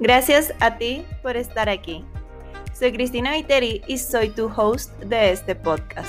Gracias 0.00 0.54
a 0.60 0.78
ti 0.78 1.04
por 1.22 1.36
estar 1.36 1.68
aquí. 1.68 2.06
Soy 2.72 2.90
Cristina 2.90 3.32
Viteri 3.32 3.82
y 3.86 3.98
soy 3.98 4.30
tu 4.30 4.46
host 4.46 4.98
de 5.00 5.30
este 5.30 5.54
podcast. 5.54 6.08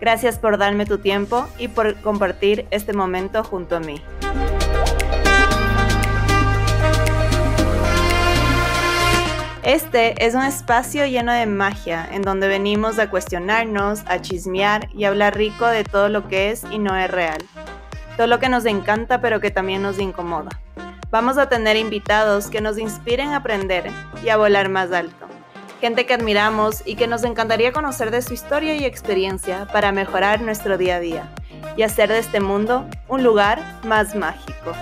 Gracias 0.00 0.38
por 0.38 0.56
darme 0.56 0.86
tu 0.86 0.98
tiempo 0.98 1.48
y 1.58 1.66
por 1.66 1.96
compartir 1.96 2.64
este 2.70 2.92
momento 2.92 3.42
junto 3.42 3.74
a 3.74 3.80
mí. 3.80 4.00
Este 9.64 10.24
es 10.24 10.36
un 10.36 10.44
espacio 10.44 11.04
lleno 11.04 11.32
de 11.32 11.46
magia 11.46 12.08
en 12.08 12.22
donde 12.22 12.46
venimos 12.46 13.00
a 13.00 13.10
cuestionarnos, 13.10 14.04
a 14.06 14.20
chismear 14.20 14.88
y 14.94 15.06
hablar 15.06 15.36
rico 15.36 15.66
de 15.66 15.82
todo 15.82 16.08
lo 16.08 16.28
que 16.28 16.52
es 16.52 16.62
y 16.70 16.78
no 16.78 16.96
es 16.96 17.10
real. 17.10 17.42
Todo 18.16 18.28
lo 18.28 18.38
que 18.38 18.48
nos 18.48 18.64
encanta 18.64 19.20
pero 19.20 19.40
que 19.40 19.50
también 19.50 19.82
nos 19.82 19.98
incomoda. 19.98 20.50
Vamos 21.12 21.36
a 21.36 21.46
tener 21.46 21.76
invitados 21.76 22.48
que 22.48 22.62
nos 22.62 22.78
inspiren 22.78 23.32
a 23.32 23.36
aprender 23.36 23.90
y 24.24 24.30
a 24.30 24.38
volar 24.38 24.70
más 24.70 24.92
alto. 24.92 25.26
Gente 25.78 26.06
que 26.06 26.14
admiramos 26.14 26.82
y 26.86 26.96
que 26.96 27.06
nos 27.06 27.22
encantaría 27.24 27.70
conocer 27.70 28.10
de 28.10 28.22
su 28.22 28.32
historia 28.32 28.74
y 28.76 28.86
experiencia 28.86 29.66
para 29.70 29.92
mejorar 29.92 30.40
nuestro 30.40 30.78
día 30.78 30.96
a 30.96 31.00
día 31.00 31.28
y 31.76 31.82
hacer 31.82 32.08
de 32.08 32.18
este 32.18 32.40
mundo 32.40 32.88
un 33.08 33.22
lugar 33.22 33.62
más 33.84 34.14
mágico. 34.14 34.72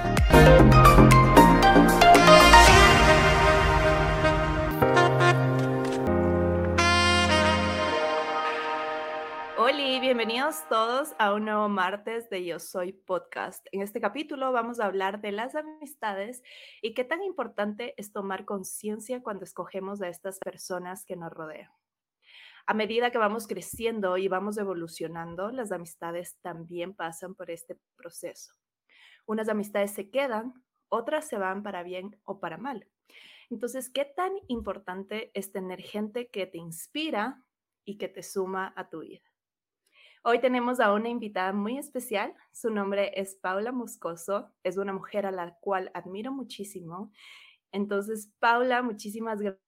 Todos 10.69 11.15
a 11.21 11.33
un 11.33 11.45
nuevo 11.45 11.69
martes 11.69 12.29
de 12.29 12.45
Yo 12.45 12.59
Soy 12.59 12.93
Podcast. 12.93 13.65
En 13.71 13.83
este 13.83 14.01
capítulo 14.01 14.51
vamos 14.51 14.81
a 14.81 14.87
hablar 14.87 15.21
de 15.21 15.31
las 15.31 15.55
amistades 15.55 16.43
y 16.83 16.93
qué 16.93 17.05
tan 17.05 17.23
importante 17.23 17.95
es 17.97 18.13
tomar 18.13 18.45
conciencia 18.45 19.23
cuando 19.23 19.45
escogemos 19.45 20.03
a 20.03 20.09
estas 20.09 20.41
personas 20.41 21.05
que 21.05 21.15
nos 21.15 21.31
rodean. 21.31 21.71
A 22.67 22.75
medida 22.75 23.13
que 23.13 23.19
vamos 23.19 23.47
creciendo 23.47 24.17
y 24.17 24.27
vamos 24.27 24.59
evolucionando, 24.59 25.53
las 25.53 25.71
amistades 25.71 26.37
también 26.43 26.95
pasan 26.95 27.37
por 27.37 27.49
este 27.53 27.79
proceso. 27.95 28.53
Unas 29.27 29.49
amistades 29.49 29.93
se 29.93 30.11
quedan, 30.11 30.53
otras 30.89 31.29
se 31.29 31.39
van 31.39 31.63
para 31.63 31.85
bien 31.85 32.21
o 32.25 32.41
para 32.41 32.59
mal. 32.59 32.89
Entonces, 33.51 33.89
¿qué 33.89 34.05
tan 34.05 34.33
importante 34.49 35.31
es 35.33 35.53
tener 35.53 35.81
gente 35.81 36.29
que 36.29 36.49
te 36.49 36.59
inspira 36.59 37.41
y 37.85 37.99
que 37.99 38.09
te 38.09 38.25
suma 38.25 38.73
a 38.77 38.91
tu 38.91 38.99
vida? 38.99 39.30
Hoy 40.23 40.39
tenemos 40.39 40.81
a 40.81 40.93
una 40.93 41.09
invitada 41.09 41.55
muy 41.55 41.79
especial. 41.79 42.35
Su 42.53 42.69
nombre 42.69 43.11
es 43.19 43.37
Paula 43.37 43.73
Moscoso. 43.73 44.53
Es 44.63 44.77
una 44.77 44.93
mujer 44.93 45.25
a 45.25 45.31
la 45.31 45.57
cual 45.61 45.91
admiro 45.95 46.31
muchísimo. 46.31 47.11
Entonces, 47.73 48.31
Paula, 48.39 48.83
muchísimas 48.83 49.41
gracias 49.41 49.65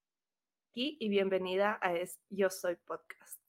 y 0.75 1.09
bienvenida 1.09 1.79
a 1.81 1.95
Yo 2.29 2.51
Soy 2.51 2.77
Podcast. 2.85 3.41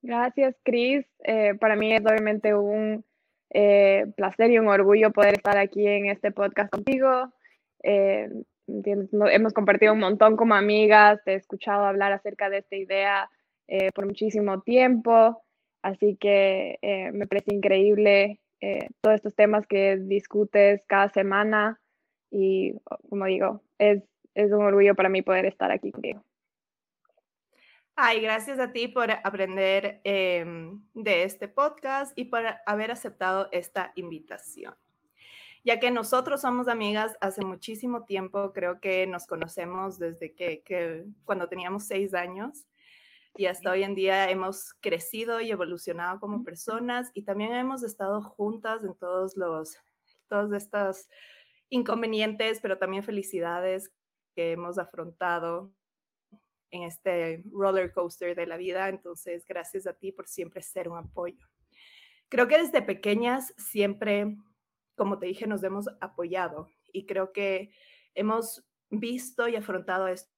Gracias, 0.00 0.56
Cris. 0.62 1.06
Eh, 1.18 1.54
para 1.60 1.76
mí 1.76 1.92
es 1.92 2.00
obviamente 2.00 2.54
un 2.54 3.04
eh, 3.50 4.06
placer 4.16 4.50
y 4.52 4.58
un 4.58 4.68
orgullo 4.68 5.12
poder 5.12 5.34
estar 5.34 5.58
aquí 5.58 5.86
en 5.86 6.06
este 6.06 6.30
podcast 6.30 6.72
contigo. 6.72 7.30
Eh, 7.82 8.30
hemos 8.66 9.52
compartido 9.52 9.92
un 9.92 10.00
montón 10.00 10.34
como 10.38 10.54
amigas, 10.54 11.22
te 11.26 11.32
he 11.32 11.36
escuchado 11.36 11.84
hablar 11.84 12.12
acerca 12.12 12.48
de 12.48 12.58
esta 12.58 12.76
idea 12.76 13.30
eh, 13.68 13.90
por 13.94 14.06
muchísimo 14.06 14.60
tiempo, 14.62 15.42
así 15.82 16.16
que 16.16 16.78
eh, 16.82 17.12
me 17.12 17.26
parece 17.26 17.54
increíble 17.54 18.40
eh, 18.60 18.88
todos 19.00 19.16
estos 19.16 19.34
temas 19.34 19.66
que 19.66 19.96
discutes 19.96 20.82
cada 20.86 21.08
semana 21.08 21.80
y 22.30 22.74
como 23.08 23.26
digo, 23.26 23.62
es, 23.78 24.02
es 24.34 24.52
un 24.52 24.64
orgullo 24.64 24.94
para 24.94 25.08
mí 25.08 25.22
poder 25.22 25.46
estar 25.46 25.70
aquí 25.70 25.90
contigo. 25.90 26.22
Ay, 27.94 28.20
gracias 28.20 28.58
a 28.58 28.72
ti 28.72 28.88
por 28.88 29.10
aprender 29.10 30.00
em, 30.04 30.82
de 30.94 31.24
este 31.24 31.46
podcast 31.46 32.18
y 32.18 32.24
por 32.24 32.42
haber 32.64 32.90
aceptado 32.90 33.48
esta 33.52 33.92
invitación. 33.96 34.74
Ya 35.62 35.78
que 35.78 35.90
nosotros 35.90 36.40
somos 36.40 36.68
amigas 36.68 37.16
hace 37.20 37.44
muchísimo 37.44 38.04
tiempo, 38.04 38.52
creo 38.52 38.80
que 38.80 39.06
nos 39.06 39.26
conocemos 39.26 39.98
desde 39.98 40.34
que, 40.34 40.62
que 40.62 41.04
cuando 41.24 41.48
teníamos 41.48 41.86
seis 41.86 42.14
años 42.14 42.66
y 43.36 43.46
hasta 43.46 43.70
hoy 43.70 43.82
en 43.82 43.94
día 43.94 44.30
hemos 44.30 44.74
crecido 44.80 45.40
y 45.40 45.50
evolucionado 45.50 46.20
como 46.20 46.44
personas 46.44 47.10
y 47.14 47.24
también 47.24 47.52
hemos 47.54 47.82
estado 47.82 48.22
juntas 48.22 48.84
en 48.84 48.94
todos 48.94 49.36
los, 49.36 49.76
todos 50.28 50.52
estos 50.52 51.08
inconvenientes, 51.70 52.60
pero 52.60 52.78
también 52.78 53.02
felicidades 53.02 53.90
que 54.34 54.52
hemos 54.52 54.78
afrontado 54.78 55.72
en 56.70 56.82
este 56.82 57.42
roller 57.50 57.92
coaster 57.92 58.34
de 58.34 58.46
la 58.46 58.56
vida. 58.56 58.88
Entonces, 58.88 59.46
gracias 59.46 59.86
a 59.86 59.94
ti 59.94 60.12
por 60.12 60.28
siempre 60.28 60.62
ser 60.62 60.88
un 60.88 60.98
apoyo. 60.98 61.46
Creo 62.28 62.48
que 62.48 62.58
desde 62.58 62.82
pequeñas 62.82 63.54
siempre, 63.56 64.36
como 64.96 65.18
te 65.18 65.26
dije, 65.26 65.46
nos 65.46 65.62
hemos 65.62 65.86
apoyado 66.00 66.68
y 66.92 67.06
creo 67.06 67.32
que 67.32 67.72
hemos 68.14 68.66
visto 68.90 69.48
y 69.48 69.56
afrontado 69.56 70.08
esto, 70.08 70.30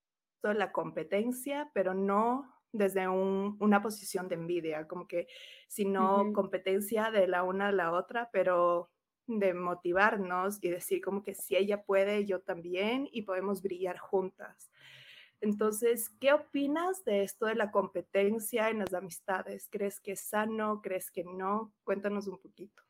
la 0.43 0.73
competencia, 0.73 1.71
pero 1.73 1.95
no 1.95 2.54
desde 2.75 3.09
una 3.09 3.81
posición 3.81 4.29
de 4.29 4.35
envidia, 4.35 4.87
como 4.89 5.07
que 5.07 5.29
sino 5.69 6.33
competencia 6.33 7.13
de 7.13 7.29
la 7.29 7.45
una 7.45 7.69
a 7.69 7.73
la 7.73 7.93
otra, 7.93 8.31
pero 8.33 8.91
de 9.27 9.55
motivarnos 9.55 10.59
y 10.61 10.69
decir 10.69 11.01
como 11.01 11.23
que 11.23 11.35
si 11.35 11.57
ella 11.57 11.85
puede, 11.85 12.27
yo 12.27 12.41
también 12.41 13.09
y 13.11 13.23
podemos 13.23 13.63
brillar 13.63 13.99
juntas. 13.99 14.73
Entonces, 15.41 16.11
¿qué 16.21 16.33
opinas 16.33 17.05
de 17.05 17.23
esto 17.23 17.47
de 17.47 17.55
la 17.55 17.71
competencia 17.71 18.71
en 18.71 18.81
las 18.81 18.93
amistades? 18.93 19.69
¿Crees 19.71 20.01
que 20.01 20.13
es 20.13 20.21
sano? 20.21 20.81
¿Crees 20.83 21.11
que 21.11 21.23
no? 21.23 21.73
Cuéntanos 21.85 22.27
un 22.27 22.39
poquito. 22.39 22.83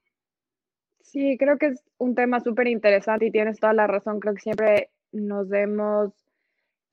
Sí, 1.00 1.36
creo 1.38 1.58
que 1.58 1.66
es 1.66 1.84
un 1.98 2.14
tema 2.14 2.40
súper 2.40 2.68
interesante 2.68 3.26
y 3.26 3.30
tienes 3.30 3.60
toda 3.60 3.74
la 3.74 3.86
razón. 3.86 4.18
Creo 4.18 4.34
que 4.34 4.40
siempre 4.40 4.90
nos 5.12 5.52
hemos 5.52 6.12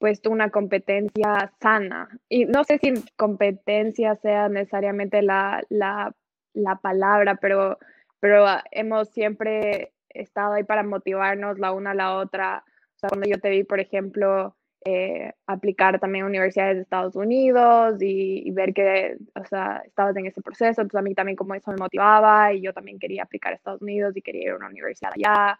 puesto 0.01 0.31
una 0.31 0.49
competencia 0.49 1.53
sana. 1.61 2.09
Y 2.27 2.45
no 2.45 2.63
sé 2.63 2.79
si 2.79 2.91
competencia 3.15 4.15
sea 4.15 4.49
necesariamente 4.49 5.21
la, 5.21 5.63
la, 5.69 6.13
la 6.53 6.75
palabra, 6.77 7.35
pero, 7.35 7.77
pero 8.19 8.47
ah, 8.47 8.63
hemos 8.71 9.09
siempre 9.09 9.93
estado 10.09 10.53
ahí 10.53 10.63
para 10.63 10.81
motivarnos 10.83 11.59
la 11.59 11.71
una 11.71 11.91
a 11.91 11.95
la 11.95 12.15
otra. 12.15 12.63
O 12.95 12.99
sea, 12.99 13.09
cuando 13.09 13.29
yo 13.29 13.39
te 13.39 13.51
vi, 13.51 13.63
por 13.63 13.79
ejemplo, 13.79 14.57
eh, 14.85 15.33
aplicar 15.45 15.99
también 15.99 16.25
a 16.25 16.27
universidades 16.29 16.77
de 16.77 16.81
Estados 16.81 17.15
Unidos 17.15 18.01
y, 18.01 18.41
y, 18.47 18.51
ver 18.51 18.73
que, 18.73 19.17
o 19.35 19.45
sea, 19.45 19.83
estabas 19.85 20.17
en 20.17 20.25
ese 20.25 20.41
proceso, 20.41 20.81
entonces 20.81 20.99
a 20.99 21.03
mí 21.03 21.13
también 21.13 21.35
como 21.35 21.53
eso 21.53 21.69
me 21.69 21.77
motivaba 21.77 22.51
y 22.53 22.61
yo 22.61 22.73
también 22.73 22.97
quería 22.97 23.21
aplicar 23.21 23.53
a 23.53 23.55
Estados 23.57 23.83
Unidos 23.83 24.17
y 24.17 24.23
quería 24.23 24.45
ir 24.45 24.49
a 24.49 24.55
una 24.55 24.69
universidad 24.69 25.11
allá. 25.13 25.59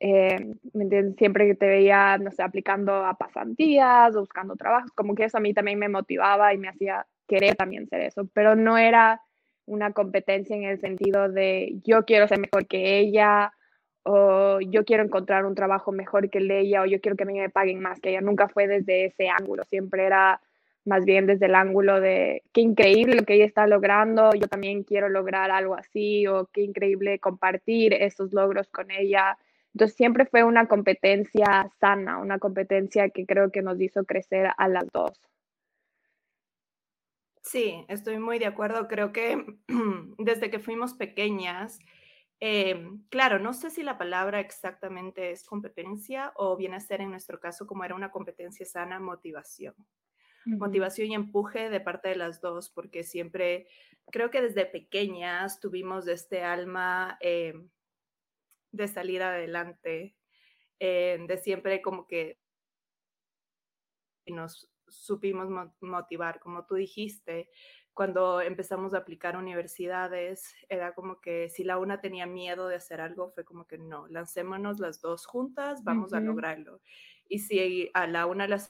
Eh, 0.00 0.54
Siempre 1.16 1.46
que 1.46 1.54
te 1.54 1.66
veía, 1.66 2.18
no 2.18 2.30
sé, 2.30 2.42
aplicando 2.42 3.04
a 3.04 3.14
pasantías 3.14 4.14
o 4.14 4.20
buscando 4.20 4.56
trabajos, 4.56 4.90
como 4.92 5.14
que 5.14 5.24
eso 5.24 5.38
a 5.38 5.40
mí 5.40 5.54
también 5.54 5.78
me 5.78 5.88
motivaba 5.88 6.54
y 6.54 6.58
me 6.58 6.68
hacía 6.68 7.06
querer 7.26 7.56
también 7.56 7.86
ser 7.88 8.00
eso, 8.02 8.28
pero 8.32 8.54
no 8.54 8.78
era 8.78 9.20
una 9.66 9.92
competencia 9.92 10.56
en 10.56 10.64
el 10.64 10.80
sentido 10.80 11.28
de 11.28 11.78
yo 11.84 12.04
quiero 12.04 12.26
ser 12.26 12.38
mejor 12.40 12.66
que 12.66 12.98
ella 12.98 13.52
o 14.02 14.60
yo 14.60 14.84
quiero 14.84 15.04
encontrar 15.04 15.44
un 15.44 15.54
trabajo 15.54 15.92
mejor 15.92 16.30
que 16.30 16.38
el 16.38 16.48
de 16.48 16.60
ella 16.60 16.82
o 16.82 16.86
yo 16.86 17.00
quiero 17.00 17.16
que 17.16 17.24
a 17.24 17.26
mí 17.26 17.38
me 17.38 17.50
paguen 17.50 17.80
más 17.80 18.00
que 18.00 18.10
ella. 18.10 18.22
Nunca 18.22 18.48
fue 18.48 18.66
desde 18.66 19.06
ese 19.06 19.28
ángulo, 19.28 19.64
siempre 19.64 20.06
era 20.06 20.40
más 20.86 21.04
bien 21.04 21.26
desde 21.26 21.46
el 21.46 21.54
ángulo 21.54 22.00
de 22.00 22.42
qué 22.52 22.62
increíble 22.62 23.16
lo 23.16 23.24
que 23.24 23.34
ella 23.34 23.44
está 23.44 23.66
logrando, 23.66 24.30
yo 24.32 24.48
también 24.48 24.84
quiero 24.84 25.10
lograr 25.10 25.50
algo 25.50 25.74
así 25.74 26.26
o 26.26 26.46
qué 26.46 26.62
increíble 26.62 27.18
compartir 27.18 27.92
esos 27.92 28.32
logros 28.32 28.70
con 28.70 28.90
ella 28.90 29.36
entonces 29.78 29.96
siempre 29.96 30.26
fue 30.26 30.42
una 30.42 30.66
competencia 30.66 31.70
sana, 31.78 32.18
una 32.18 32.40
competencia 32.40 33.10
que 33.10 33.24
creo 33.26 33.52
que 33.52 33.62
nos 33.62 33.80
hizo 33.80 34.04
crecer 34.04 34.50
a 34.58 34.66
las 34.66 34.88
dos. 34.92 35.12
Sí, 37.42 37.84
estoy 37.86 38.18
muy 38.18 38.40
de 38.40 38.46
acuerdo. 38.46 38.88
Creo 38.88 39.12
que 39.12 39.46
desde 40.18 40.50
que 40.50 40.58
fuimos 40.58 40.94
pequeñas, 40.94 41.78
em, 42.40 43.04
claro, 43.08 43.38
no 43.38 43.52
sé 43.52 43.70
si 43.70 43.84
la 43.84 43.98
palabra 43.98 44.40
exactamente 44.40 45.30
es 45.30 45.44
competencia 45.44 46.32
o 46.34 46.56
viene 46.56 46.74
a 46.74 46.80
ser 46.80 47.00
en 47.00 47.12
nuestro 47.12 47.38
caso 47.38 47.64
como 47.68 47.84
era 47.84 47.94
una 47.94 48.10
competencia 48.10 48.66
sana, 48.66 48.98
motivación. 48.98 49.76
Motivación 50.44 51.12
y 51.12 51.14
empuje 51.14 51.70
de 51.70 51.80
parte 51.80 52.08
de 52.08 52.16
las 52.16 52.40
dos, 52.40 52.68
porque 52.68 53.04
siempre, 53.04 53.68
creo 54.10 54.30
que 54.30 54.42
desde 54.42 54.66
pequeñas 54.66 55.60
tuvimos 55.60 56.08
este 56.08 56.42
alma 56.42 57.16
em, 57.20 57.68
de 58.72 58.88
salir 58.88 59.22
adelante, 59.22 60.16
eh, 60.80 61.18
de 61.26 61.38
siempre 61.38 61.82
como 61.82 62.06
que 62.06 62.38
nos 64.26 64.70
supimos 64.86 65.48
motivar, 65.80 66.40
como 66.40 66.66
tú 66.66 66.74
dijiste, 66.74 67.50
cuando 67.98 68.40
empezamos 68.40 68.94
a 68.94 68.98
aplicar 68.98 69.36
universidades, 69.36 70.54
era 70.68 70.94
como 70.94 71.20
que 71.20 71.50
si 71.50 71.64
la 71.64 71.78
una 71.78 72.00
tenía 72.00 72.26
miedo 72.26 72.68
de 72.68 72.76
hacer 72.76 73.00
algo, 73.00 73.30
fue 73.30 73.44
como 73.44 73.66
que 73.66 73.76
no, 73.76 74.06
lancémonos 74.06 74.78
las 74.78 75.00
dos 75.00 75.26
juntas, 75.26 75.82
vamos 75.82 76.12
a 76.12 76.20
lograrlo. 76.20 76.80
Y 77.28 77.40
si 77.40 77.90
a 77.94 78.06
la 78.06 78.26
una 78.26 78.46
la 78.46 78.62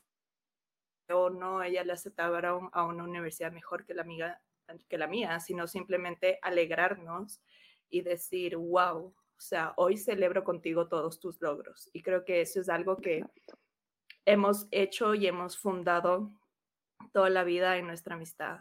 o 1.10 1.30
no, 1.30 1.62
ella 1.62 1.84
la 1.84 1.94
aceptaba 1.94 2.38
a 2.72 2.84
una 2.84 3.04
universidad 3.04 3.52
mejor 3.52 3.84
que 3.84 3.94
la, 3.94 4.02
amiga, 4.02 4.40
que 4.88 4.98
la 4.98 5.06
mía, 5.06 5.40
sino 5.40 5.66
simplemente 5.66 6.38
alegrarnos 6.42 7.42
y 7.90 8.02
decir, 8.02 8.56
wow, 8.56 9.14
o 9.38 9.40
sea, 9.40 9.72
hoy 9.76 9.96
celebro 9.96 10.42
contigo 10.42 10.88
todos 10.88 11.20
tus 11.20 11.40
logros. 11.40 11.88
Y 11.92 12.02
creo 12.02 12.24
que 12.24 12.40
eso 12.40 12.60
es 12.60 12.68
algo 12.68 12.96
que 12.96 13.24
hemos 14.26 14.66
hecho 14.72 15.14
y 15.14 15.28
hemos 15.28 15.56
fundado 15.56 16.32
toda 17.12 17.30
la 17.30 17.44
vida 17.44 17.76
en 17.76 17.86
nuestra 17.86 18.16
amistad. 18.16 18.58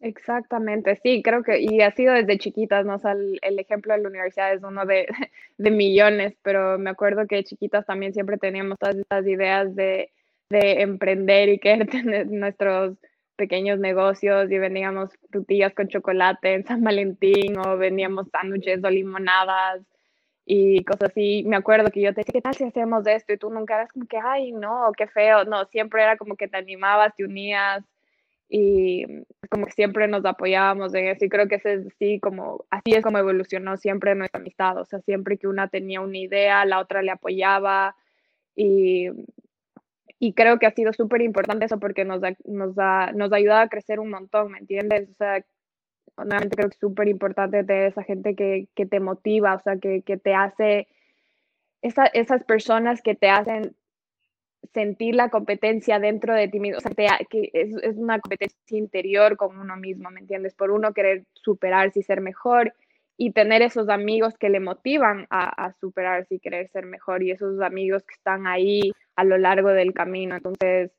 Exactamente, 0.00 0.96
sí, 0.96 1.22
creo 1.22 1.44
que, 1.44 1.60
y 1.60 1.80
ha 1.80 1.92
sido 1.92 2.12
desde 2.14 2.36
chiquitas, 2.36 2.84
¿no? 2.84 2.96
O 2.96 2.98
sea, 2.98 3.12
el, 3.12 3.58
ejemplo 3.60 3.94
de 3.94 4.02
la 4.02 4.08
universidad 4.08 4.52
es 4.52 4.64
uno 4.64 4.84
de, 4.84 5.06
de, 5.58 5.70
millones, 5.70 6.36
pero 6.42 6.76
me 6.80 6.90
acuerdo 6.90 7.28
que 7.28 7.44
chiquitas 7.44 7.86
también 7.86 8.12
siempre 8.12 8.36
teníamos 8.36 8.80
todas 8.80 8.96
estas 8.96 9.24
ideas 9.28 9.76
de, 9.76 10.10
de 10.50 10.82
emprender 10.82 11.48
y 11.48 11.60
querer 11.60 11.86
tener 11.90 12.26
nuestros 12.26 12.98
pequeños 13.36 13.78
negocios 13.78 14.50
y 14.50 14.58
vendíamos 14.58 15.10
frutillas 15.30 15.72
con 15.74 15.86
chocolate 15.86 16.54
en 16.54 16.66
San 16.66 16.82
Valentín 16.82 17.56
o 17.58 17.76
vendíamos 17.78 18.26
sándwiches 18.32 18.82
o 18.82 18.90
limonadas 18.90 19.82
y 20.44 20.84
cosas 20.84 21.10
así. 21.10 21.44
Me 21.46 21.56
acuerdo 21.56 21.90
que 21.90 22.00
yo 22.02 22.12
te 22.14 22.20
decía, 22.20 22.32
¿qué 22.34 22.42
tal 22.42 22.54
si 22.54 22.64
hacemos 22.64 23.06
esto? 23.06 23.32
Y 23.32 23.38
tú 23.38 23.50
nunca 23.50 23.74
eras 23.76 23.92
como 23.92 24.06
que, 24.06 24.18
ay, 24.18 24.52
no, 24.52 24.92
qué 24.96 25.06
feo. 25.06 25.44
No, 25.44 25.64
siempre 25.66 26.02
era 26.02 26.16
como 26.16 26.36
que 26.36 26.48
te 26.48 26.56
animabas, 26.56 27.14
te 27.16 27.24
unías 27.24 27.84
y 28.54 29.06
como 29.50 29.64
que 29.64 29.72
siempre 29.72 30.06
nos 30.08 30.26
apoyábamos 30.26 30.92
en 30.94 31.06
eso 31.06 31.24
y 31.24 31.30
creo 31.30 31.48
que 31.48 31.54
es 31.54 31.64
así 31.66 32.20
como 32.20 32.66
así 32.68 32.92
es 32.92 33.02
como 33.02 33.16
evolucionó 33.16 33.78
siempre 33.78 34.14
nuestra 34.14 34.40
amistad, 34.40 34.76
o 34.76 34.84
sea, 34.84 35.00
siempre 35.00 35.38
que 35.38 35.48
una 35.48 35.68
tenía 35.68 36.02
una 36.02 36.18
idea, 36.18 36.66
la 36.66 36.78
otra 36.78 37.00
le 37.00 37.12
apoyaba 37.12 37.96
y, 38.54 39.08
y 40.18 40.34
creo 40.34 40.58
que 40.58 40.66
ha 40.66 40.70
sido 40.72 40.92
súper 40.92 41.22
importante 41.22 41.64
eso 41.64 41.80
porque 41.80 42.04
nos, 42.04 42.20
nos, 42.44 42.78
ha, 42.78 43.12
nos 43.14 43.32
ayudado 43.32 43.62
a 43.62 43.68
crecer 43.68 43.98
un 44.00 44.10
montón, 44.10 44.52
¿me 44.52 44.58
entiendes? 44.58 45.08
O 45.10 45.14
sea, 45.14 45.42
honestamente 46.16 46.56
creo 46.56 46.68
que 46.68 46.74
es 46.74 46.80
súper 46.80 47.08
importante 47.08 47.64
tener 47.64 47.88
esa 47.88 48.02
gente 48.02 48.34
que, 48.34 48.68
que, 48.74 48.86
te 48.86 49.00
motiva, 49.00 49.54
o 49.54 49.60
sea, 49.60 49.76
que, 49.76 50.02
que 50.02 50.16
te 50.16 50.34
hace, 50.34 50.88
esa, 51.82 52.06
esas 52.06 52.44
personas 52.44 53.02
que 53.02 53.14
te 53.14 53.28
hacen 53.28 53.74
sentir 54.72 55.14
la 55.14 55.28
competencia 55.28 55.98
dentro 55.98 56.34
de 56.34 56.48
ti 56.48 56.60
mismo, 56.60 56.78
o 56.78 56.80
sea, 56.80 56.92
que 57.28 57.50
es, 57.52 57.74
es, 57.82 57.96
una 57.96 58.20
competencia 58.20 58.78
interior 58.78 59.36
con 59.36 59.58
uno 59.58 59.76
mismo, 59.76 60.10
¿me 60.10 60.20
entiendes? 60.20 60.54
Por 60.54 60.70
uno 60.70 60.92
querer 60.92 61.24
superarse 61.34 62.00
y 62.00 62.02
ser 62.02 62.20
mejor 62.20 62.72
y 63.16 63.32
tener 63.32 63.62
esos 63.62 63.88
amigos 63.88 64.38
que 64.38 64.48
le 64.48 64.60
motivan 64.60 65.26
a, 65.30 65.66
a 65.66 65.72
superarse 65.74 66.36
y 66.36 66.40
querer 66.40 66.68
ser 66.68 66.86
mejor 66.86 67.22
y 67.22 67.30
esos 67.30 67.60
amigos 67.60 68.04
que 68.04 68.14
están 68.14 68.46
ahí 68.46 68.92
a 69.16 69.24
lo 69.24 69.36
largo 69.36 69.68
del 69.68 69.92
camino. 69.92 70.36
Entonces, 70.36 70.90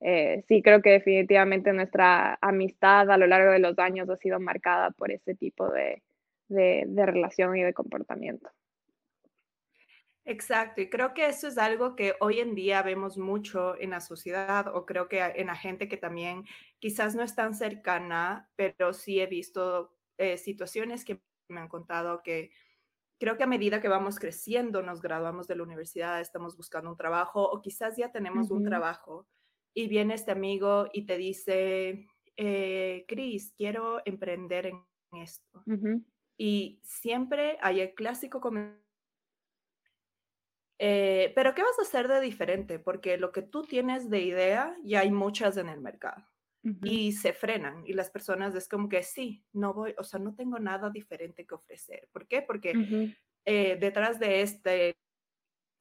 eh, 0.00 0.44
sí, 0.46 0.62
creo 0.62 0.80
que 0.80 0.90
definitivamente 0.90 1.72
nuestra 1.72 2.38
amistad 2.40 3.10
a 3.10 3.16
lo 3.16 3.26
largo 3.26 3.52
de 3.52 3.58
los 3.58 3.78
años 3.78 4.08
ha 4.08 4.16
sido 4.16 4.38
marcada 4.38 4.90
por 4.92 5.10
ese 5.10 5.34
tipo 5.34 5.68
de, 5.70 6.02
de, 6.48 6.84
de 6.86 7.06
relación 7.06 7.56
y 7.56 7.62
de 7.62 7.74
comportamiento. 7.74 8.50
Exacto, 10.24 10.82
y 10.82 10.90
creo 10.90 11.14
que 11.14 11.26
eso 11.26 11.48
es 11.48 11.56
algo 11.56 11.96
que 11.96 12.14
hoy 12.20 12.40
en 12.40 12.54
día 12.54 12.82
vemos 12.82 13.16
mucho 13.16 13.80
en 13.80 13.90
la 13.90 14.00
sociedad 14.00 14.66
o 14.76 14.84
creo 14.84 15.08
que 15.08 15.20
en 15.22 15.46
la 15.46 15.54
gente 15.54 15.88
que 15.88 15.96
también 15.96 16.44
quizás 16.78 17.14
no 17.14 17.22
es 17.22 17.34
tan 17.34 17.54
cercana, 17.54 18.50
pero 18.54 18.92
sí 18.92 19.20
he 19.20 19.26
visto 19.26 19.96
eh, 20.18 20.36
situaciones 20.36 21.06
que 21.06 21.22
me 21.48 21.60
han 21.60 21.68
contado 21.68 22.22
que 22.22 22.50
creo 23.18 23.38
que 23.38 23.44
a 23.44 23.46
medida 23.46 23.80
que 23.80 23.88
vamos 23.88 24.18
creciendo, 24.18 24.82
nos 24.82 25.00
graduamos 25.00 25.48
de 25.48 25.56
la 25.56 25.62
universidad, 25.62 26.20
estamos 26.20 26.58
buscando 26.58 26.90
un 26.90 26.96
trabajo 26.98 27.42
o 27.42 27.62
quizás 27.62 27.96
ya 27.96 28.12
tenemos 28.12 28.50
un 28.50 28.64
trabajo 28.64 29.26
y 29.78 29.86
viene 29.86 30.14
este 30.14 30.32
amigo 30.32 30.88
y 30.92 31.06
te 31.06 31.16
dice, 31.16 32.08
eh, 32.36 33.04
Cris, 33.06 33.54
quiero 33.56 34.02
emprender 34.04 34.66
en 34.66 34.82
esto. 35.22 35.62
Y 36.36 36.80
siempre 36.82 37.58
hay 37.60 37.82
el 37.82 37.94
clásico 37.94 38.40
comentario 38.40 38.82
eh, 40.80 41.32
pero 41.34 41.54
¿qué 41.54 41.62
vas 41.62 41.78
a 41.78 41.82
hacer 41.82 42.08
de 42.08 42.20
diferente? 42.20 42.80
Porque 42.80 43.18
lo 43.18 43.30
que 43.30 43.42
tú 43.42 43.62
tienes 43.62 44.10
de 44.10 44.20
idea 44.20 44.76
ya 44.82 45.00
hay 45.00 45.12
muchas 45.12 45.56
en 45.56 45.68
el 45.68 45.80
mercado 45.80 46.24
y 46.82 47.12
se 47.12 47.32
frenan 47.32 47.84
y 47.86 47.94
las 47.94 48.10
personas 48.10 48.54
es 48.54 48.68
como 48.68 48.88
que 48.88 49.02
sí, 49.02 49.44
no 49.52 49.72
voy, 49.72 49.94
o 49.96 50.04
sea, 50.04 50.20
no 50.20 50.34
tengo 50.34 50.58
nada 50.58 50.90
diferente 50.90 51.46
que 51.46 51.54
ofrecer. 51.54 52.08
¿Por 52.12 52.26
qué? 52.26 52.42
Porque 52.42 52.72
eh, 53.44 53.76
detrás 53.80 54.18
de 54.18 54.42
esta 54.42 54.72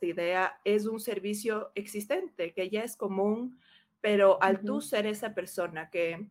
idea 0.02 0.60
es 0.64 0.86
un 0.86 1.00
servicio 1.00 1.72
existente 1.76 2.54
que 2.54 2.70
ya 2.70 2.84
es 2.84 2.96
común, 2.96 3.60
pero 4.02 4.42
al 4.42 4.62
tú 4.64 4.82
ser 4.82 5.06
esa 5.06 5.34
persona 5.34 5.90
que 5.90 6.30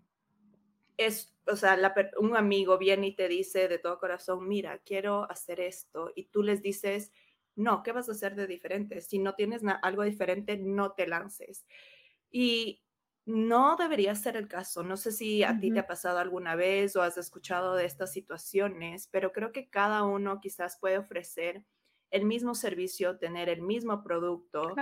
es, 0.97 1.37
o 1.47 1.57
sea, 1.57 1.79
un 2.19 2.37
amigo 2.37 2.79
viene 2.79 3.09
y 3.09 3.17
te 3.17 3.29
dice 3.29 3.69
de 3.69 3.79
todo 3.79 3.99
corazón, 3.99 4.49
mira, 4.49 4.79
quiero 4.79 5.31
hacer 5.31 5.61
esto 5.61 6.13
y 6.15 6.25
tú 6.27 6.43
les 6.43 6.63
dices, 6.63 7.13
no, 7.55 7.83
¿qué 7.83 7.93
vas 7.93 8.09
a 8.09 8.13
hacer 8.13 8.35
de 8.35 8.47
diferente? 8.47 9.01
Si 9.01 9.19
no 9.19 9.35
tienes 9.35 9.63
algo 9.83 10.03
diferente, 10.03 10.57
no 10.57 10.93
te 10.93 11.07
lances. 11.07 11.67
Y 12.31 12.83
no 13.25 13.77
debería 13.77 14.15
ser 14.15 14.37
el 14.37 14.47
caso. 14.47 14.83
No 14.85 14.97
sé 14.97 15.11
si 15.11 15.43
a 15.43 15.59
ti 15.59 15.73
te 15.73 15.81
ha 15.81 15.87
pasado 15.87 16.19
alguna 16.19 16.55
vez 16.55 16.95
o 16.95 17.03
has 17.03 17.19
escuchado 17.19 17.75
de 17.75 17.85
estas 17.85 18.13
situaciones, 18.13 19.09
pero 19.11 19.33
creo 19.33 19.53
que 19.53 19.69
cada 19.69 20.05
uno 20.05 20.41
quizás 20.41 20.79
puede 20.79 20.99
ofrecer 20.99 21.65
el 22.11 22.25
mismo 22.25 22.55
servicio, 22.55 23.19
tener 23.19 23.49
el 23.49 23.63
mismo 23.63 24.03
producto, 24.05 24.75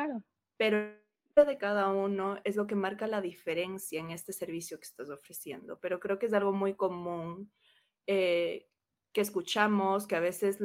pero 0.56 1.03
de 1.42 1.58
cada 1.58 1.88
uno 1.88 2.38
es 2.44 2.54
lo 2.54 2.68
que 2.68 2.76
marca 2.76 3.08
la 3.08 3.20
diferencia 3.20 3.98
en 3.98 4.12
este 4.12 4.32
servicio 4.32 4.78
que 4.78 4.84
estás 4.84 5.10
ofreciendo. 5.10 5.80
Pero 5.80 5.98
creo 5.98 6.18
que 6.18 6.26
es 6.26 6.32
algo 6.32 6.52
muy 6.52 6.74
común 6.74 7.50
eh, 8.06 8.68
que 9.12 9.20
escuchamos, 9.20 10.06
que 10.06 10.14
a 10.14 10.20
veces 10.20 10.58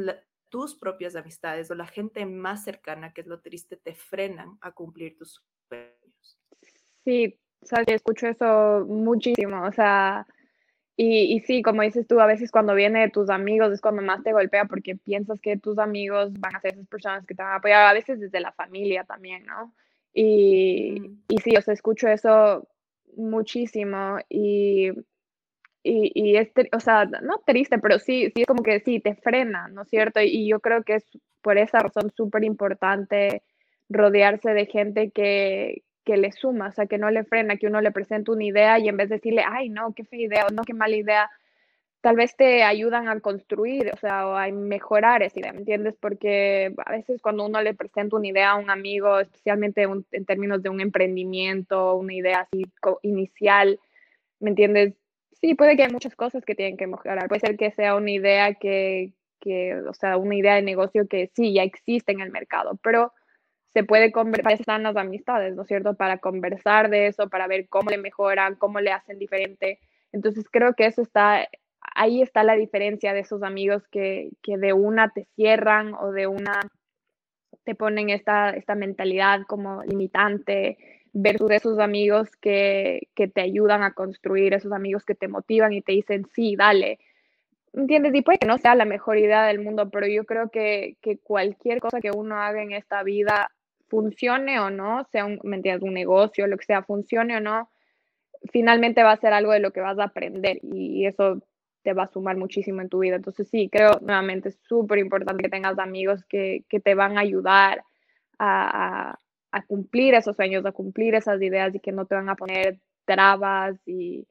tus 0.50 0.76
propias 0.76 1.16
amistades 1.16 1.72
o 1.72 1.76
la 1.76 1.88
gente 1.88 2.26
más 2.26 2.64
cercana, 2.64 3.14
que 3.14 3.22
es 3.22 3.28
lo 3.28 3.42
triste, 3.42 3.78
te 3.78 3.96
frenan 3.96 4.58
a 4.62 4.72
cumplir 4.72 5.18
tus 5.18 5.44
sueños. 5.68 6.40
Sí, 7.04 7.40
sabes, 7.64 7.88
escucho 7.96 8.28
eso 8.28 8.86
muchísimo, 8.88 9.64
o 9.64 9.72
sea, 9.72 10.28
y, 10.96 11.34
y, 11.34 11.40
sí, 11.42 11.62
como 11.62 11.82
dices 11.82 12.06
tú, 12.08 12.20
a 12.20 12.26
veces 12.26 12.52
cuando 12.52 12.76
viene 12.76 13.02
de 13.02 13.10
tus 13.10 13.30
amigos 13.30 13.72
es 13.72 13.80
cuando 13.80 14.02
más 14.02 14.22
te 14.22 14.34
golpea 14.34 14.66
porque 14.66 14.98
piensas 14.98 15.40
que 15.40 15.56
tus 15.56 15.78
amigos 15.78 16.34
van 16.34 16.56
a 16.56 16.60
ser 16.60 16.74
esas 16.74 16.88
personas 16.88 17.26
que 17.26 17.36
te 17.36 17.42
van 17.42 17.54
a 17.54 17.56
apoyar, 17.56 17.88
a 17.88 17.94
veces 17.94 18.20
desde 18.20 18.42
la 18.42 18.52
familia 18.52 19.06
también, 19.06 19.46
¿no? 19.46 19.74
Y, 20.14 21.20
y 21.28 21.38
sí, 21.44 21.56
o 21.58 21.62
sea, 21.62 21.74
escucho 21.74 22.08
eso 22.08 22.68
muchísimo 23.16 24.18
y 24.30 24.92
y, 25.84 26.12
y 26.14 26.38
es, 26.38 26.50
o 26.74 26.80
sea, 26.80 27.06
no 27.06 27.42
triste, 27.46 27.80
pero 27.80 28.00
sí, 28.00 28.32
sí 28.36 28.42
es 28.42 28.48
como 28.48 28.64
que 28.64 28.80
sí, 28.82 29.00
te 29.00 29.16
frena, 29.16 29.68
¿no 29.70 29.84
es 29.84 29.90
cierto? 29.90 30.20
Y, 30.22 30.48
yo 30.48 30.60
creo 30.60 30.84
que 30.84 30.96
es 30.96 31.06
por 31.42 31.58
esa 31.58 31.80
razón 31.80 32.12
súper 32.16 32.44
importante 32.44 33.44
rodearse 33.90 34.52
de 34.54 34.66
gente 34.66 35.12
que, 35.12 35.84
que 36.06 36.18
le 36.18 36.32
suma, 36.32 36.68
o 36.68 36.72
sea, 36.72 36.86
que 36.86 36.98
no 36.98 37.10
le 37.12 37.24
frena, 37.24 37.58
que 37.58 37.68
uno 37.68 37.82
le 37.82 37.92
presenta 37.92 38.32
una 38.32 38.44
idea 38.44 38.80
y 38.80 38.90
en 38.90 38.98
vez 38.98 39.10
de 39.10 39.16
decirle, 39.16 39.44
ay, 39.48 39.70
no, 39.70 39.94
qué 39.94 40.04
fea 40.04 40.20
idea, 40.20 40.48
o 40.48 40.54
no, 40.54 40.64
qué 40.64 40.74
mala 40.74 40.96
idea, 40.96 41.30
tal 42.02 42.16
vez 42.16 42.36
te 42.36 42.64
ayudan 42.64 43.08
a 43.10 43.20
construir, 43.20 43.92
o 43.94 43.98
sea, 43.98 44.28
o 44.28 44.36
a 44.36 44.48
mejorar 44.50 45.22
esa 45.22 45.40
idea, 45.40 45.52
¿me 45.52 45.60
entiendes? 45.60 45.96
Porque 46.00 46.74
a 46.86 46.92
veces 46.92 47.22
cuando 47.22 47.46
uno 47.46 47.62
le 47.62 47.74
presenta 47.74 48.16
una 48.16 48.28
idea 48.28 48.52
a 48.52 48.56
un 48.56 48.70
amigo, 48.70 49.20
especialmente 49.20 49.84
en 49.84 50.26
términos 50.26 50.64
de 50.64 50.70
un 50.70 50.80
emprendimiento, 50.82 51.96
una 51.96 52.14
idea 52.14 52.40
así 52.42 52.64
inicial, 53.02 53.80
¿me 54.40 54.52
entiendes? 54.52 54.94
Sí, 55.42 55.56
puede 55.56 55.76
que 55.76 55.84
hay 55.84 55.92
muchas 55.92 56.16
cosas 56.16 56.44
que 56.46 56.56
tienen 56.56 56.78
que 56.78 56.88
mejorar. 56.88 57.28
Puede 57.28 57.42
ser 57.42 57.58
que 57.58 57.72
sea 57.72 57.96
una 57.96 58.12
idea 58.12 58.54
que, 58.56 59.14
que, 59.40 59.76
o 59.76 59.94
sea, 59.94 60.18
una 60.18 60.36
idea 60.36 60.56
de 60.56 60.62
negocio 60.62 61.08
que 61.08 61.32
sí, 61.36 61.54
ya 61.54 61.64
existe 61.64 62.12
en 62.12 62.22
el 62.22 62.32
mercado, 62.32 62.80
pero 62.84 63.14
se 63.74 63.84
puede 63.84 64.12
conversar, 64.12 64.54
están 64.54 64.84
las 64.84 64.96
amistades, 64.96 65.56
¿no 65.56 65.62
es 65.62 65.68
cierto? 65.68 65.96
Para 65.96 66.18
conversar 66.18 66.90
de 66.90 67.08
eso, 67.08 67.30
para 67.30 67.48
ver 67.48 67.68
cómo 67.70 67.90
le 67.90 67.98
mejoran, 67.98 68.56
cómo 68.56 68.80
le 68.80 68.92
hacen 68.92 69.20
diferente. 69.20 69.80
Entonces 70.12 70.46
creo 70.52 70.74
que 70.74 70.88
eso 70.88 71.02
está, 71.02 71.48
ahí 71.96 72.22
está 72.22 72.44
la 72.44 72.56
diferencia 72.56 73.14
de 73.14 73.22
esos 73.22 73.44
amigos 73.44 73.88
que, 73.90 74.32
que 74.42 74.58
de 74.58 74.74
una 74.74 75.10
te 75.10 75.26
cierran 75.36 75.94
o 75.94 76.12
de 76.12 76.28
una 76.28 76.62
te 77.64 77.76
ponen 77.76 78.10
esta, 78.10 78.52
esta 78.52 78.76
mentalidad 78.76 79.42
como 79.48 79.84
limitante 79.84 80.78
versus 81.14 81.52
esos 81.52 81.80
amigos 81.80 82.30
que, 82.38 83.10
que, 83.16 83.28
te 83.28 83.42
ayudan 83.42 83.84
a 83.84 83.94
construir, 83.94 84.54
esos 84.54 84.72
amigos 84.72 85.04
que 85.06 85.16
te 85.16 85.28
motivan 85.28 85.74
y 85.74 85.82
te 85.82 85.92
dicen, 85.92 86.26
sí, 86.34 86.56
dale. 86.56 87.00
¿Entiendes? 87.74 88.14
Y 88.16 88.22
puede 88.22 88.40
que 88.40 88.48
no 88.48 88.58
sea 88.58 88.76
la 88.76 88.86
mejor 88.86 89.18
idea 89.18 89.46
del 89.46 89.60
mundo, 89.60 89.90
pero 89.90 90.08
yo 90.08 90.26
creo 90.26 90.50
que, 90.50 90.98
que 91.02 91.18
cualquier 91.18 91.80
cosa 91.80 92.00
que 92.00 92.12
uno 92.12 92.42
haga 92.42 92.62
en 92.62 92.72
esta 92.72 93.04
vida, 93.04 93.50
funcione 93.90 94.60
o 94.60 94.70
no, 94.70 95.04
sea 95.12 95.26
un, 95.26 95.40
¿me 95.44 95.62
un 95.82 95.94
negocio, 95.94 96.48
lo 96.48 96.58
que 96.58 96.66
sea, 96.66 96.84
funcione 96.84 97.38
o 97.38 97.42
no, 97.42 97.70
finalmente 98.52 99.04
va 99.04 99.12
a 99.12 99.18
ser 99.18 99.34
algo 99.34 99.52
de 99.52 99.60
lo 99.60 99.72
que 99.72 99.82
vas 99.82 100.00
a 100.00 100.06
aprender 100.06 100.60
y 100.62 101.06
eso 101.06 101.42
te 101.82 101.94
va 101.94 102.04
a 102.04 102.08
sumar 102.08 102.38
muchísimo 102.38 102.82
en 102.82 102.90
tu 102.90 103.00
vida. 103.00 103.16
Entonces 103.16 103.48
sí, 103.50 103.70
creo 103.72 104.00
nuevamente 104.02 104.50
es 104.50 104.60
súper 104.68 105.00
importante 105.00 105.44
que 105.44 105.50
tengas 105.50 105.80
amigos 105.80 106.24
que, 106.26 106.66
te 106.84 106.96
van 106.96 107.18
a 107.18 107.22
ayudar 107.22 107.84
a, 108.38 109.18
cumplir 109.68 110.14
esos 110.14 110.36
sueños, 110.36 110.66
a 110.66 110.72
cumplir 110.72 111.16
esas 111.16 111.42
ideas 111.42 111.74
y 111.74 111.80
que 111.80 111.92
no 111.92 112.06
te 112.06 112.16
van 112.16 112.30
a 112.30 112.36
poner 112.36 112.80
trabas 113.06 113.76
y, 113.86 114.26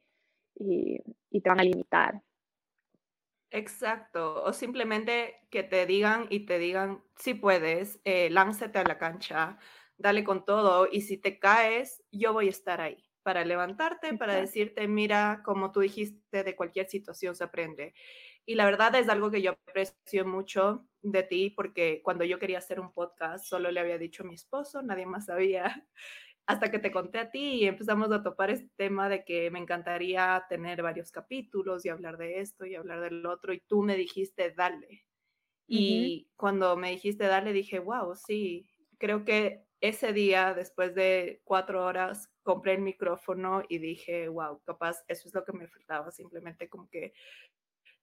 te 0.57 1.49
van 1.49 1.59
a 1.59 1.63
limitar. 1.63 2.21
Exacto, 3.51 4.43
o 4.43 4.53
simplemente 4.53 5.35
que 5.49 5.63
te 5.63 5.85
digan 5.87 6.27
y 6.29 6.45
te 6.45 6.59
digan, 6.59 7.01
si 7.15 7.33
puedes, 7.33 7.99
eh, 8.03 8.29
lánzate 8.29 8.77
a 8.77 8.83
la 8.83 8.99
cancha, 8.99 9.57
dale 9.97 10.23
con 10.23 10.45
todo 10.45 10.87
y 10.91 11.01
si 11.01 11.17
te 11.17 11.39
caes, 11.39 12.03
yo 12.11 12.33
voy 12.33 12.47
a 12.47 12.51
estar 12.51 12.79
ahí 12.79 13.08
para 13.29 13.45
levantarte, 13.45 14.17
para 14.17 14.37
decirte, 14.37 14.87
mira, 14.87 15.43
como 15.45 15.71
tú 15.71 15.81
dijiste, 15.81 16.43
de 16.43 16.55
cualquier 16.55 16.89
situación 16.89 17.35
se 17.35 17.43
aprende. 17.43 17.93
Y 18.43 18.55
la 18.55 18.65
verdad 18.65 18.95
es 18.95 19.07
algo 19.07 19.29
que 19.29 19.43
yo 19.43 19.51
aprecio 19.51 20.25
mucho 20.25 20.87
de 21.03 21.21
ti, 21.21 21.51
porque 21.51 22.01
cuando 22.03 22.23
yo 22.23 22.39
quería 22.39 22.57
hacer 22.57 22.79
un 22.79 22.91
podcast, 22.91 23.45
solo 23.45 23.69
le 23.69 23.81
había 23.81 23.99
dicho 23.99 24.23
a 24.23 24.25
mi 24.25 24.33
esposo, 24.33 24.81
nadie 24.81 25.05
más 25.05 25.27
sabía, 25.27 25.63
hasta 26.47 26.71
que 26.71 26.79
te 26.79 26.89
conté 26.89 27.19
a 27.19 27.29
ti 27.29 27.61
y 27.61 27.65
empezamos 27.67 28.11
a 28.11 28.23
topar 28.23 28.49
este 28.49 28.71
tema 28.75 29.09
de 29.09 29.23
que 29.23 29.51
me 29.51 29.59
encantaría 29.59 30.43
tener 30.49 30.81
varios 30.81 31.11
capítulos 31.11 31.85
y 31.85 31.89
hablar 31.89 32.17
de 32.17 32.39
esto 32.39 32.65
y 32.65 32.73
hablar 32.73 32.99
del 33.01 33.23
otro, 33.27 33.53
y 33.53 33.59
tú 33.59 33.83
me 33.83 33.95
dijiste, 33.95 34.55
dale. 34.57 35.05
Y 35.67 36.31
cuando 36.35 36.75
me 36.77 36.89
dijiste, 36.89 37.25
dale, 37.27 37.53
dije, 37.53 37.77
wow, 37.77 38.15
sí, 38.15 38.67
creo 38.97 39.23
que 39.23 39.68
ese 39.81 40.13
día, 40.13 40.53
después 40.53 40.93
de 40.95 41.41
cuatro 41.43 41.85
horas, 41.85 42.29
compré 42.43 42.73
el 42.73 42.81
micrófono 42.81 43.63
y 43.69 43.79
dije, 43.79 44.27
wow, 44.27 44.61
capaz, 44.65 45.03
eso 45.07 45.27
es 45.27 45.33
lo 45.33 45.45
que 45.45 45.53
me 45.53 45.67
faltaba, 45.67 46.11
simplemente 46.11 46.69
como 46.69 46.89
que 46.89 47.13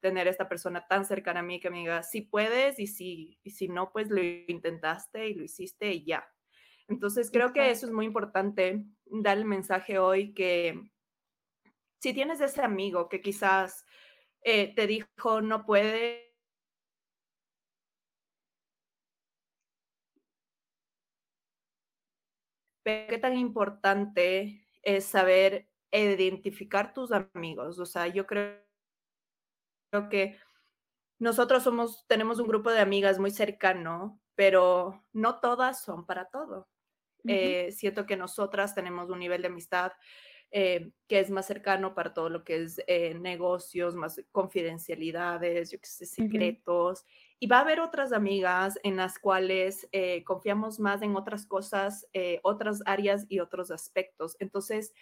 tener 0.00 0.28
esta 0.28 0.48
persona 0.48 0.86
tan 0.88 1.04
cercana 1.04 1.40
a 1.40 1.42
mí 1.42 1.60
que 1.60 1.70
me 1.70 1.78
diga, 1.78 2.02
si 2.02 2.22
puedes 2.22 2.78
y 2.78 2.86
si, 2.86 3.38
y 3.42 3.50
si 3.50 3.68
no, 3.68 3.92
pues 3.92 4.10
lo 4.10 4.22
intentaste 4.22 5.28
y 5.28 5.34
lo 5.34 5.44
hiciste 5.44 5.92
y 5.92 6.04
ya. 6.04 6.26
Entonces, 6.88 7.30
creo 7.30 7.52
que 7.52 7.70
eso 7.70 7.86
es 7.86 7.92
muy 7.92 8.06
importante, 8.06 8.84
dar 9.06 9.38
el 9.38 9.44
mensaje 9.44 9.98
hoy 9.98 10.32
que 10.32 10.80
si 12.00 12.14
tienes 12.14 12.40
ese 12.40 12.62
amigo 12.62 13.08
que 13.08 13.20
quizás 13.20 13.84
eh, 14.42 14.74
te 14.74 14.86
dijo, 14.86 15.40
no 15.40 15.66
puede, 22.86 23.06
qué 23.08 23.18
tan 23.18 23.36
importante 23.36 24.64
es 24.82 25.04
saber 25.04 25.68
identificar 25.90 26.92
tus 26.92 27.10
amigos. 27.10 27.78
O 27.78 27.86
sea, 27.86 28.06
yo 28.06 28.26
creo, 28.26 28.62
que 30.10 30.36
nosotros 31.18 31.62
somos, 31.62 32.06
tenemos 32.06 32.38
un 32.38 32.48
grupo 32.48 32.70
de 32.70 32.80
amigas 32.80 33.18
muy 33.18 33.30
cercano, 33.30 34.20
pero 34.34 35.04
no 35.12 35.40
todas 35.40 35.82
son 35.82 36.06
para 36.06 36.26
todo. 36.26 36.68
Eh, 37.28 37.72
siento 37.72 38.06
que 38.06 38.16
nosotras 38.16 38.74
tenemos 38.74 39.10
un 39.10 39.18
nivel 39.18 39.42
de 39.42 39.48
amistad 39.48 39.92
eh, 40.52 40.92
que 41.08 41.18
es 41.18 41.30
más 41.30 41.46
cercano 41.46 41.92
para 41.92 42.14
todo 42.14 42.28
lo 42.28 42.44
que 42.44 42.62
es 42.62 42.80
eh, 42.86 43.14
negocios, 43.14 43.96
más 43.96 44.22
confidencialidades, 44.30 45.72
yo 45.72 45.80
qué 45.80 45.86
sé, 45.86 46.06
secretos. 46.06 47.04
Y 47.38 47.48
va 47.48 47.58
a 47.58 47.60
haber 47.60 47.80
otras 47.80 48.12
amigas 48.12 48.78
en 48.82 48.96
las 48.96 49.18
cuales 49.18 49.88
eh, 49.92 50.24
confiamos 50.24 50.80
más 50.80 51.02
en 51.02 51.16
otras 51.16 51.46
cosas, 51.46 52.06
eh, 52.14 52.40
otras 52.42 52.82
áreas 52.86 53.26
y 53.28 53.40
otros 53.40 53.70
aspectos. 53.70 54.36
Entonces, 54.40 54.94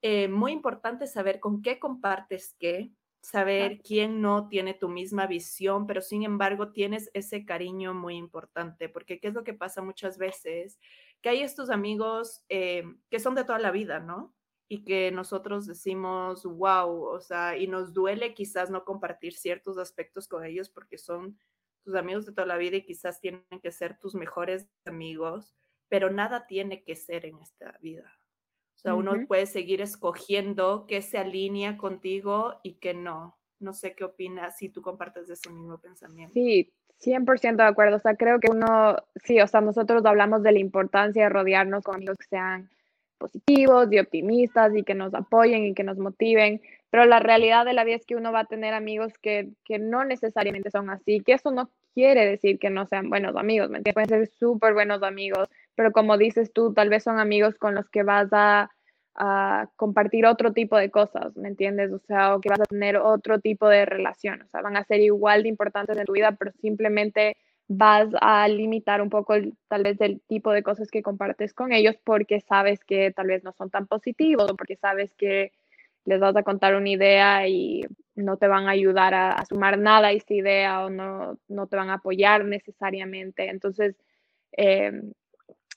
eh, 0.00 0.28
muy 0.28 0.52
importante 0.52 1.08
saber 1.08 1.40
con 1.40 1.60
qué 1.60 1.80
compartes 1.80 2.54
qué, 2.60 2.92
saber 3.20 3.80
quién 3.82 4.20
no 4.20 4.48
tiene 4.48 4.74
tu 4.74 4.88
misma 4.88 5.26
visión, 5.26 5.86
pero 5.86 6.00
sin 6.00 6.22
embargo 6.22 6.72
tienes 6.72 7.10
ese 7.14 7.44
cariño 7.44 7.94
muy 7.94 8.16
importante, 8.16 8.88
porque 8.88 9.18
¿qué 9.20 9.28
es 9.28 9.34
lo 9.34 9.44
que 9.44 9.54
pasa 9.54 9.82
muchas 9.82 10.18
veces? 10.18 10.78
Que 11.20 11.30
hay 11.30 11.42
estos 11.42 11.70
amigos 11.70 12.44
que 12.48 13.20
son 13.20 13.36
de 13.36 13.44
toda 13.44 13.60
la 13.60 13.70
vida, 13.70 14.00
¿no? 14.00 14.34
Y 14.68 14.84
que 14.84 15.12
nosotros 15.12 15.66
decimos, 15.66 16.44
wow, 16.44 17.04
o 17.04 17.20
sea, 17.20 17.56
y 17.56 17.68
nos 17.68 17.92
duele 17.92 18.34
quizás 18.34 18.70
no 18.70 18.84
compartir 18.84 19.34
ciertos 19.34 19.78
aspectos 19.78 20.26
con 20.26 20.44
ellos 20.44 20.68
porque 20.68 20.98
son 20.98 21.38
tus 21.82 21.94
amigos 21.94 22.26
de 22.26 22.32
toda 22.32 22.46
la 22.46 22.56
vida 22.56 22.76
y 22.76 22.84
quizás 22.84 23.20
tienen 23.20 23.44
que 23.62 23.72
ser 23.72 23.98
tus 23.98 24.14
mejores 24.14 24.68
amigos, 24.84 25.54
pero 25.88 26.10
nada 26.10 26.46
tiene 26.46 26.82
que 26.82 26.96
ser 26.96 27.26
en 27.26 27.38
esta 27.38 27.76
vida. 27.80 28.18
O 28.74 28.78
sea, 28.78 28.94
uno 28.94 29.26
puede 29.28 29.46
seguir 29.46 29.80
escogiendo 29.80 30.86
qué 30.88 31.02
se 31.02 31.18
alinea 31.18 31.76
contigo 31.76 32.58
y 32.64 32.74
qué 32.74 32.94
no. 32.94 33.38
No 33.60 33.72
sé 33.72 33.94
qué 33.94 34.02
opinas 34.02 34.56
si 34.56 34.70
tú 34.70 34.82
compartes 34.82 35.30
ese 35.30 35.50
mismo 35.50 35.78
pensamiento. 35.78 36.32
Sí, 36.32 36.72
100% 36.98 37.56
de 37.56 37.62
acuerdo. 37.62 37.96
O 37.96 38.00
sea, 38.00 38.16
creo 38.16 38.40
que 38.40 38.50
uno, 38.50 38.96
sí, 39.22 39.40
o 39.40 39.46
sea, 39.46 39.60
nosotros 39.60 40.04
hablamos 40.04 40.42
de 40.42 40.52
la 40.52 40.58
importancia 40.58 41.24
de 41.24 41.28
rodearnos 41.28 41.84
con 41.84 41.96
amigos 41.96 42.16
que 42.18 42.26
sean 42.26 42.70
positivos 43.22 43.90
y 43.90 43.98
optimistas 43.98 44.76
y 44.76 44.82
que 44.82 44.94
nos 44.94 45.14
apoyen 45.14 45.64
y 45.64 45.74
que 45.74 45.84
nos 45.84 45.98
motiven, 45.98 46.60
pero 46.90 47.06
la 47.06 47.20
realidad 47.20 47.64
de 47.64 47.72
la 47.72 47.84
vida 47.84 47.96
es 47.96 48.04
que 48.04 48.16
uno 48.16 48.32
va 48.32 48.40
a 48.40 48.44
tener 48.44 48.74
amigos 48.74 49.14
que, 49.18 49.48
que 49.64 49.78
no 49.78 50.04
necesariamente 50.04 50.70
son 50.70 50.90
así, 50.90 51.20
que 51.20 51.32
eso 51.32 51.50
no 51.50 51.70
quiere 51.94 52.26
decir 52.26 52.58
que 52.58 52.70
no 52.70 52.86
sean 52.86 53.08
buenos 53.08 53.36
amigos, 53.36 53.70
¿me? 53.70 53.80
Pueden 53.80 54.08
ser 54.08 54.26
súper 54.28 54.74
buenos 54.74 55.02
amigos, 55.02 55.48
pero 55.74 55.92
como 55.92 56.18
dices 56.18 56.52
tú, 56.52 56.74
tal 56.74 56.88
vez 56.88 57.04
son 57.04 57.18
amigos 57.18 57.54
con 57.56 57.74
los 57.74 57.88
que 57.88 58.02
vas 58.02 58.28
a, 58.32 58.70
a, 59.14 59.68
compartir 59.76 60.26
otro 60.26 60.52
tipo 60.52 60.76
de 60.76 60.90
cosas, 60.90 61.36
¿me 61.36 61.48
entiendes? 61.48 61.92
O 61.92 61.98
sea, 62.00 62.34
o 62.34 62.40
que 62.40 62.48
vas 62.48 62.60
a 62.60 62.64
tener 62.64 62.96
otro 62.96 63.40
tipo 63.40 63.68
de 63.68 63.86
relación, 63.86 64.42
o 64.42 64.48
sea, 64.48 64.62
van 64.62 64.76
a 64.76 64.84
ser 64.84 65.00
igual 65.00 65.44
de 65.44 65.48
importantes 65.48 65.96
en 65.96 66.04
tu 66.04 66.12
vida, 66.12 66.32
pero 66.32 66.52
simplemente 66.60 67.36
vas 67.68 68.08
a 68.20 68.46
limitar 68.48 69.00
un 69.00 69.10
poco 69.10 69.34
tal 69.68 69.82
vez 69.82 70.00
el 70.00 70.20
tipo 70.22 70.52
de 70.52 70.62
cosas 70.62 70.90
que 70.90 71.02
compartes 71.02 71.54
con 71.54 71.72
ellos 71.72 71.96
porque 72.04 72.40
sabes 72.40 72.84
que 72.84 73.10
tal 73.12 73.28
vez 73.28 73.44
no 73.44 73.52
son 73.52 73.70
tan 73.70 73.86
positivos 73.86 74.50
o 74.50 74.56
porque 74.56 74.76
sabes 74.76 75.14
que 75.14 75.52
les 76.04 76.20
vas 76.20 76.36
a 76.36 76.42
contar 76.42 76.74
una 76.74 76.90
idea 76.90 77.46
y 77.48 77.82
no 78.14 78.36
te 78.36 78.48
van 78.48 78.66
a 78.66 78.72
ayudar 78.72 79.14
a, 79.14 79.44
sumar 79.46 79.78
nada 79.78 80.08
a 80.08 80.12
esa 80.12 80.34
idea 80.34 80.84
o 80.84 80.90
no, 80.90 81.38
no, 81.48 81.66
te 81.68 81.76
van 81.76 81.90
a 81.90 81.94
apoyar 81.94 82.44
necesariamente. 82.44 83.48
Entonces, 83.48 83.96
eh, 84.56 84.92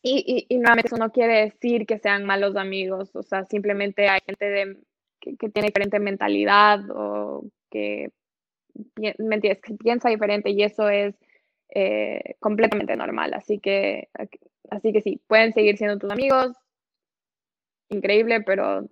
y, 0.01 0.45
y, 0.49 0.57
nuevamente 0.57 0.87
eso 0.87 0.97
no 0.97 1.11
quiere 1.11 1.45
decir 1.45 1.85
que 1.85 1.97
sean 1.99 2.25
malos 2.25 2.55
amigos, 2.55 3.15
o 3.15 3.23
sea, 3.23 3.45
simplemente 3.45 4.07
hay 4.07 4.19
gente 4.25 4.77
que, 5.19 5.35
que, 5.37 5.49
tiene 5.49 5.69
diferente 5.69 5.99
mentalidad 5.99 6.81
o 6.91 7.45
que 7.71 8.11
piensa 9.79 10.09
diferente 10.09 10.51
y 10.51 10.63
eso 10.63 10.89
es 10.89 11.15
eh, 11.69 12.35
completamente 12.39 12.95
normal. 12.95 13.33
Así 13.33 13.59
que, 13.59 14.09
así 14.69 14.93
que 14.93 15.01
sí, 15.01 15.21
pueden 15.27 15.53
seguir 15.53 15.77
siendo 15.77 15.97
tus 15.97 16.11
amigos, 16.11 16.55
increíble, 17.89 18.41
pero 18.41 18.87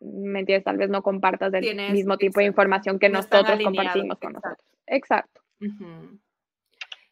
me 0.00 0.40
entiendes, 0.40 0.64
tal 0.64 0.76
vez 0.76 0.90
no 0.90 1.02
compartas 1.02 1.52
el 1.54 1.92
mismo 1.92 2.16
tipo 2.18 2.40
de 2.40 2.46
información 2.46 2.98
que 2.98 3.08
nosotros 3.08 3.58
compartimos 3.62 4.18
con 4.18 4.34
nosotros. 4.34 4.66
Exacto. 4.86 5.40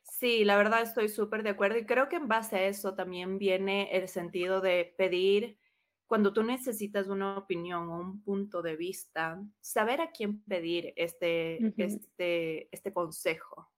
Sí, 0.02 0.44
la 0.44 0.56
verdad 0.56 0.82
estoy 0.82 1.08
súper 1.08 1.42
de 1.42 1.50
acuerdo 1.50 1.78
y 1.78 1.86
creo 1.86 2.08
que 2.08 2.16
en 2.16 2.28
base 2.28 2.56
a 2.56 2.66
eso 2.66 2.94
también 2.94 3.38
viene 3.38 3.90
el 3.92 4.08
sentido 4.08 4.60
de 4.60 4.94
pedir, 4.96 5.58
cuando 6.06 6.32
tú 6.32 6.42
necesitas 6.42 7.08
una 7.08 7.38
opinión 7.38 7.88
o 7.88 8.00
un 8.00 8.22
punto 8.22 8.62
de 8.62 8.76
vista, 8.76 9.42
saber 9.60 10.00
a 10.00 10.12
quién 10.12 10.42
pedir 10.44 10.92
este, 10.96 11.58
este, 11.76 12.68
este 12.70 12.92
consejo. 12.92 13.70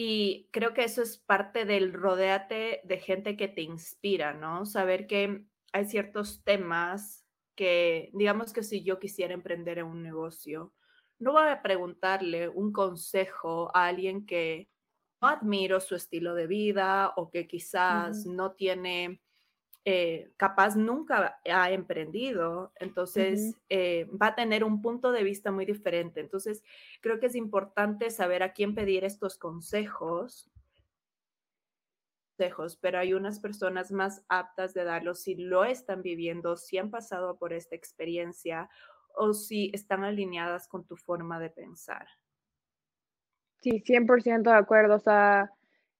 Y 0.00 0.48
creo 0.52 0.74
que 0.74 0.84
eso 0.84 1.02
es 1.02 1.18
parte 1.18 1.64
del 1.64 1.92
rodeate 1.92 2.82
de 2.84 2.98
gente 2.98 3.36
que 3.36 3.48
te 3.48 3.62
inspira, 3.62 4.32
¿no? 4.32 4.64
Saber 4.64 5.08
que 5.08 5.44
hay 5.72 5.86
ciertos 5.86 6.44
temas 6.44 7.26
que, 7.56 8.08
digamos 8.12 8.52
que 8.52 8.62
si 8.62 8.84
yo 8.84 9.00
quisiera 9.00 9.34
emprender 9.34 9.78
en 9.78 9.86
un 9.86 10.04
negocio, 10.04 10.72
no 11.18 11.32
voy 11.32 11.48
a 11.48 11.62
preguntarle 11.62 12.48
un 12.48 12.72
consejo 12.72 13.74
a 13.74 13.86
alguien 13.86 14.24
que 14.24 14.68
no 15.20 15.26
admiro 15.26 15.80
su 15.80 15.96
estilo 15.96 16.36
de 16.36 16.46
vida 16.46 17.12
o 17.16 17.28
que 17.28 17.48
quizás 17.48 18.24
no 18.24 18.52
tiene 18.52 19.20
eh, 19.84 20.30
capaz 20.36 20.76
nunca 20.76 21.40
ha 21.44 21.70
emprendido, 21.70 22.72
entonces 22.76 23.54
eh, 23.68 24.06
va 24.10 24.28
a 24.28 24.34
tener 24.34 24.62
un 24.64 24.82
punto 24.82 25.12
de 25.12 25.22
vista 25.22 25.50
muy 25.50 25.64
diferente. 25.64 26.20
Entonces, 26.20 26.62
creo 27.00 27.20
que 27.20 27.26
es 27.26 27.34
importante 27.34 28.10
saber 28.10 28.42
a 28.42 28.52
quién 28.52 28.74
pedir 28.74 29.04
estos 29.04 29.38
consejos, 29.38 30.50
pero 32.80 32.98
hay 32.98 33.14
unas 33.14 33.40
personas 33.40 33.90
más 33.90 34.24
aptas 34.28 34.72
de 34.74 34.84
darlos 34.84 35.22
si 35.22 35.34
lo 35.34 35.64
están 35.64 36.02
viviendo, 36.02 36.56
si 36.56 36.78
han 36.78 36.90
pasado 36.90 37.36
por 37.36 37.52
esta 37.52 37.74
experiencia 37.74 38.70
o 39.14 39.32
si 39.32 39.70
están 39.74 40.04
alineadas 40.04 40.68
con 40.68 40.86
tu 40.86 40.96
forma 40.96 41.40
de 41.40 41.50
pensar. 41.50 42.06
Sí, 43.60 43.82
100% 43.84 44.50
de 44.50 44.56
acuerdo. 44.56 44.96
O 44.96 45.00
sea, 45.00 45.50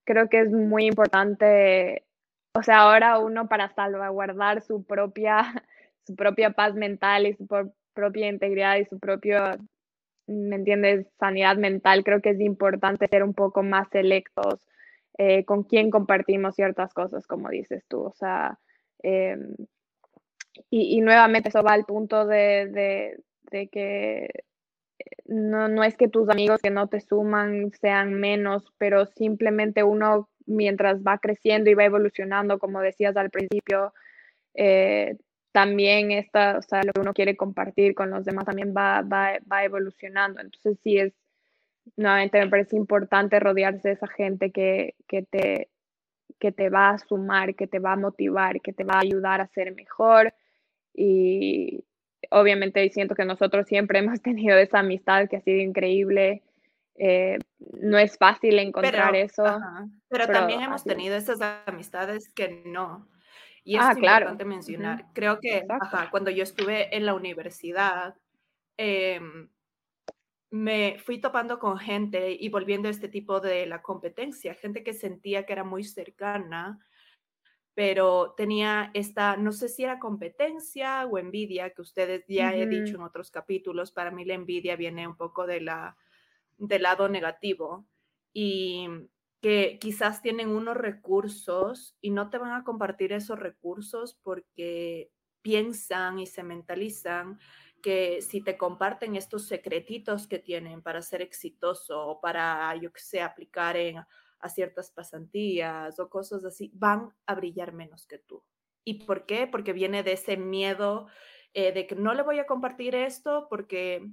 creo 0.04 0.28
que 0.28 0.42
es 0.42 0.50
muy 0.50 0.86
importante 0.86 2.06
o 2.54 2.62
sea, 2.62 2.78
ahora 2.80 3.18
uno 3.18 3.48
para 3.48 3.68
salvaguardar 3.74 4.62
su 4.62 4.84
propia, 4.84 5.42
su 6.06 6.16
propia 6.16 6.50
paz 6.50 6.74
mental 6.74 7.26
y 7.26 7.34
su 7.34 7.46
propia 7.46 8.28
integridad 8.28 8.76
y 8.76 8.84
su 8.86 8.98
propia, 8.98 9.58
¿me 10.26 10.56
entiendes?, 10.56 11.06
sanidad 11.18 11.56
mental, 11.56 12.04
creo 12.04 12.20
que 12.20 12.30
es 12.30 12.40
importante 12.40 13.08
ser 13.08 13.22
un 13.22 13.34
poco 13.34 13.62
más 13.62 13.88
selectos 13.90 14.66
eh, 15.18 15.44
con 15.44 15.64
quién 15.64 15.90
compartimos 15.90 16.54
ciertas 16.54 16.94
cosas, 16.94 17.26
como 17.26 17.48
dices 17.48 17.84
tú. 17.88 18.02
O 18.02 18.12
sea, 18.12 18.58
em, 19.02 19.56
y, 20.70 21.00
nuevamente 21.00 21.48
eso 21.48 21.62
va 21.62 21.72
al 21.72 21.84
punto 21.84 22.26
de, 22.26 23.16
de, 23.50 23.68
que 23.68 24.28
no, 25.26 25.68
no, 25.68 25.82
es 25.84 25.96
que 25.96 26.08
tus 26.08 26.28
amigos 26.28 26.60
que 26.62 26.70
no 26.70 26.88
te 26.88 27.00
suman 27.00 27.72
sean 27.80 28.14
menos, 28.14 28.72
pero 28.78 29.06
simplemente 29.06 29.82
uno 29.82 30.28
mientras 30.48 31.02
va 31.02 31.18
creciendo 31.18 31.70
y 31.70 31.74
va 31.74 31.84
evolucionando, 31.84 32.58
como 32.58 32.80
decías 32.80 33.16
al 33.16 33.30
principio, 33.30 33.92
eh, 34.54 35.16
también 35.52 36.12
está, 36.12 36.58
o 36.58 36.62
sea, 36.62 36.82
lo 36.84 36.92
que 36.92 37.00
uno 37.00 37.14
quiere 37.14 37.36
compartir 37.36 37.94
con 37.94 38.10
los 38.10 38.24
demás 38.24 38.44
también 38.44 38.74
va, 38.76 39.02
va, 39.02 39.38
va 39.50 39.64
evolucionando. 39.64 40.40
Entonces 40.40 40.78
sí 40.82 40.98
es, 40.98 41.12
nuevamente 41.96 42.38
me 42.40 42.48
parece 42.48 42.76
importante 42.76 43.40
rodearse 43.40 43.88
de 43.88 43.94
esa 43.94 44.08
gente 44.08 44.52
que, 44.52 44.94
que, 45.08 45.22
te, 45.22 45.70
que 46.38 46.52
te 46.52 46.70
va 46.70 46.90
a 46.90 46.98
sumar, 46.98 47.54
que 47.54 47.66
te 47.66 47.78
va 47.78 47.92
a 47.92 47.96
motivar, 47.96 48.60
que 48.60 48.72
te 48.72 48.84
va 48.84 48.94
a 48.94 49.00
ayudar 49.00 49.40
a 49.40 49.48
ser 49.48 49.74
mejor. 49.74 50.34
Y 50.94 51.84
obviamente 52.30 52.88
siento 52.90 53.14
que 53.14 53.24
nosotros 53.24 53.66
siempre 53.66 53.98
hemos 54.00 54.20
tenido 54.22 54.56
esa 54.58 54.80
amistad 54.80 55.28
que 55.28 55.36
ha 55.36 55.40
sido 55.40 55.60
increíble. 55.60 56.42
Eh, 56.98 57.38
no 57.80 57.96
es 57.96 58.18
fácil 58.18 58.58
encontrar 58.58 59.14
eso. 59.14 59.44
pero, 60.08 60.26
también 60.26 60.62
hemos 60.62 60.84
tenido 60.84 61.16
esas 61.16 61.40
amistades 61.66 62.28
que 62.34 62.62
no. 62.66 63.08
Y 63.62 63.76
es 63.76 63.82
ah, 63.82 63.92
importante 63.94 64.44
mencionar. 64.44 65.06
Creo 65.12 65.38
que 65.40 65.64
cuando 66.10 66.30
yo 66.30 66.42
estuve 66.42 66.96
en 66.96 67.06
la 67.06 67.14
universidad, 67.14 68.16
em, 68.76 69.48
me 70.50 70.98
fui 70.98 71.20
topando 71.20 71.58
con 71.58 71.78
gente 71.78 72.32
y 72.32 72.48
volviendo 72.48 72.88
a 72.88 72.90
este 72.90 73.08
tipo 73.08 73.40
de 73.40 73.66
la 73.66 73.82
competencia, 73.82 74.54
gente 74.54 74.82
que 74.82 74.94
sentía 74.94 75.44
que 75.44 75.52
era 75.52 75.64
muy 75.64 75.84
cercana, 75.84 76.78
pero 77.74 78.34
tenía 78.36 78.90
esta, 78.94 79.36
no 79.36 79.52
sé 79.52 79.68
si 79.68 79.84
era 79.84 80.00
competencia 80.00 81.06
o 81.06 81.18
envidia, 81.18 81.70
que 81.70 81.82
ustedes 81.82 82.24
ya 82.26 82.54
he 82.54 82.66
dicho 82.66 82.96
en 82.96 83.02
otros 83.02 83.30
capítulos, 83.30 83.92
para 83.92 84.10
mí 84.10 84.24
la 84.24 84.34
envidia 84.34 84.74
viene 84.74 85.06
un 85.06 85.16
poco 85.16 85.46
de 85.46 85.60
la, 85.60 85.96
del 86.58 86.82
lado 86.82 87.08
negativo 87.08 87.86
y 88.32 88.88
que 89.40 89.78
quizás 89.80 90.20
tienen 90.20 90.48
unos 90.48 90.76
recursos 90.76 91.96
y 92.00 92.10
no 92.10 92.28
te 92.28 92.38
van 92.38 92.52
a 92.52 92.64
compartir 92.64 93.12
esos 93.12 93.38
recursos 93.38 94.18
porque 94.22 95.10
piensan 95.42 96.18
y 96.18 96.26
se 96.26 96.42
mentalizan 96.42 97.38
que 97.80 98.20
si 98.22 98.42
te 98.42 98.56
comparten 98.56 99.14
estos 99.16 99.46
secretitos 99.46 100.26
que 100.26 100.38
tienen 100.40 100.82
para 100.82 101.00
ser 101.00 101.22
exitoso 101.22 102.06
o 102.06 102.20
para, 102.20 102.74
yo 102.76 102.92
que 102.92 103.00
sé, 103.00 103.22
aplicar 103.22 103.76
en, 103.76 103.98
a 104.40 104.48
ciertas 104.48 104.90
pasantías 104.90 105.98
o 106.00 106.08
cosas 106.08 106.44
así, 106.44 106.70
van 106.74 107.14
a 107.26 107.34
brillar 107.34 107.72
menos 107.72 108.06
que 108.06 108.18
tú. 108.18 108.44
¿Y 108.84 109.04
por 109.04 109.26
qué? 109.26 109.46
Porque 109.46 109.72
viene 109.72 110.02
de 110.02 110.12
ese 110.12 110.36
miedo 110.36 111.06
eh, 111.54 111.72
de 111.72 111.86
que 111.86 111.94
no 111.94 112.14
le 112.14 112.22
voy 112.22 112.38
a 112.38 112.46
compartir 112.46 112.94
esto 112.94 113.46
porque 113.48 114.10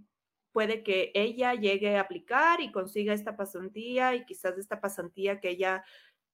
puede 0.55 0.83
que 0.83 1.11
ella 1.13 1.53
llegue 1.53 1.97
a 1.97 1.99
aplicar 1.99 2.61
y 2.61 2.71
consiga 2.71 3.13
esta 3.13 3.35
pasantía 3.35 4.15
y 4.15 4.23
quizás 4.23 4.57
esta 4.57 4.79
pasantía 4.79 5.41
que 5.41 5.49
ella 5.49 5.83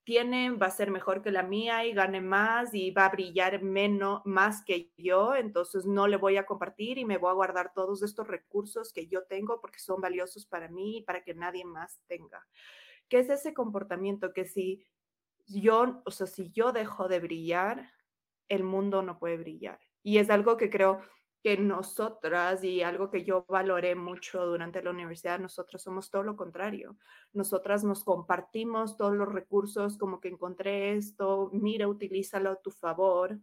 tiene 0.04 0.51
va 0.51 0.68
a 0.68 0.70
ser 0.70 0.92
mejor 0.92 1.24
que 1.24 1.32
la 1.32 1.42
mía 1.42 1.88
y 1.88 1.94
gane 1.94 2.22
más 2.22 2.72
y 2.75 2.92
va 2.92 3.06
a 3.08 3.10
brillar 3.10 3.63
menos 3.63 4.22
más 4.24 4.63
que 4.63 4.92
yo, 4.96 5.34
entonces 5.34 5.88
no 5.88 6.08
le 6.08 6.18
voy 6.18 6.38
a 6.38 6.46
compartir 6.46 7.00
y 7.00 7.06
me 7.06 7.18
voy 7.18 7.32
a 7.32 7.34
guardar 7.34 7.74
todos 7.74 8.04
estos 8.04 8.28
recursos 8.28 8.94
que 8.94 9.08
yo 9.08 9.24
tengo 9.24 9.60
porque 9.60 9.80
son 9.80 10.00
valiosos 10.00 10.46
para 10.46 10.68
mí 10.68 10.98
y 10.98 11.01
para 11.01 11.24
que 11.24 11.34
nadie 11.34 11.66
más 11.66 12.00
tenga. 12.06 12.48
¿Qué 13.10 13.18
es 13.18 13.30
ese 13.32 13.55
comportamiento 13.55 14.34
que 14.34 14.46
si 14.46 14.86
yo, 15.48 16.03
o 16.05 16.12
sea, 16.12 16.27
si 16.27 16.51
yo 16.51 16.72
dejo 16.74 17.07
de 17.07 17.22
brillar, 17.22 17.92
el 18.50 18.64
mundo 18.64 19.01
no 19.01 19.18
puede 19.18 19.38
brillar? 19.38 19.79
Y 20.03 20.20
es 20.20 20.29
algo 20.29 20.57
que 20.57 20.70
creo 20.70 21.01
que 21.44 21.58
nosotras, 21.58 22.64
y 22.64 22.84
algo 22.84 23.10
que 23.10 23.24
yo 23.24 23.46
valoré 23.48 23.96
mucho 23.96 24.46
durante 24.46 24.84
la 24.84 24.92
universidad, 24.92 25.40
nosotros 25.40 25.82
somos 25.82 26.12
todo 26.12 26.24
lo 26.24 26.36
contrario. 26.36 26.98
Nosotras 27.34 27.84
nos 27.84 28.04
compartimos 28.04 28.96
todos 28.96 29.16
los 29.16 29.32
recursos, 29.32 29.98
como 29.98 30.20
que 30.20 30.27
encontré 30.27 30.94
esto, 30.94 31.50
mira, 31.54 31.88
utilízalo 31.88 32.51
a 32.51 32.62
tu 32.62 32.70
favor, 32.70 33.40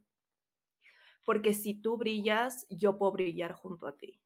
porque 1.25 1.55
si 1.55 1.75
tú 1.75 1.97
brillas, 1.97 2.67
yo 2.71 2.97
puedo 2.97 3.13
brillar 3.13 3.53
junto 3.53 3.87
a 3.87 3.97
ti. 3.97 4.21